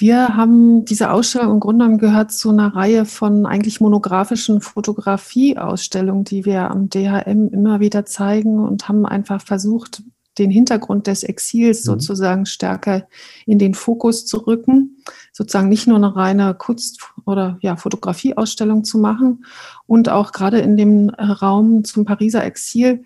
Wir 0.00 0.36
haben 0.36 0.84
diese 0.84 1.10
Ausstellung 1.10 1.54
im 1.54 1.60
Grunde 1.60 1.84
genommen 1.84 1.98
gehört 1.98 2.30
zu 2.30 2.50
einer 2.50 2.74
Reihe 2.76 3.04
von 3.04 3.46
eigentlich 3.46 3.80
monografischen 3.80 4.60
Fotografieausstellungen, 4.60 6.22
die 6.22 6.44
wir 6.44 6.70
am 6.70 6.88
DHM 6.88 7.48
immer 7.48 7.80
wieder 7.80 8.06
zeigen 8.06 8.60
und 8.60 8.88
haben 8.88 9.06
einfach 9.06 9.42
versucht, 9.42 10.04
den 10.38 10.50
Hintergrund 10.50 11.08
des 11.08 11.24
Exils 11.24 11.80
mhm. 11.80 11.90
sozusagen 11.90 12.46
stärker 12.46 13.08
in 13.44 13.58
den 13.58 13.74
Fokus 13.74 14.24
zu 14.24 14.38
rücken, 14.38 15.02
sozusagen 15.32 15.68
nicht 15.68 15.88
nur 15.88 15.96
eine 15.96 16.14
reine 16.14 16.54
Kunst- 16.54 17.00
oder 17.26 17.58
ja, 17.60 17.74
Fotografieausstellung 17.74 18.84
zu 18.84 18.98
machen 18.98 19.44
und 19.86 20.08
auch 20.08 20.30
gerade 20.30 20.60
in 20.60 20.76
dem 20.76 21.10
Raum 21.10 21.82
zum 21.82 22.04
Pariser 22.04 22.44
Exil 22.44 23.02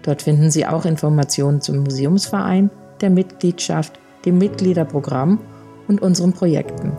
Dort 0.03 0.21
finden 0.21 0.51
Sie 0.51 0.67
auch 0.67 0.85
Informationen 0.85 1.61
zum 1.61 1.79
Museumsverein, 1.79 2.69
der 3.01 3.09
Mitgliedschaft, 3.09 3.99
dem 4.25 4.37
Mitgliederprogramm 4.37 5.39
und 5.87 6.03
unseren 6.03 6.33
Projekten. 6.33 6.91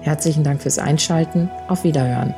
Herzlichen 0.00 0.44
Dank 0.44 0.62
fürs 0.62 0.78
Einschalten. 0.78 1.50
Auf 1.68 1.84
Wiederhören. 1.84 2.34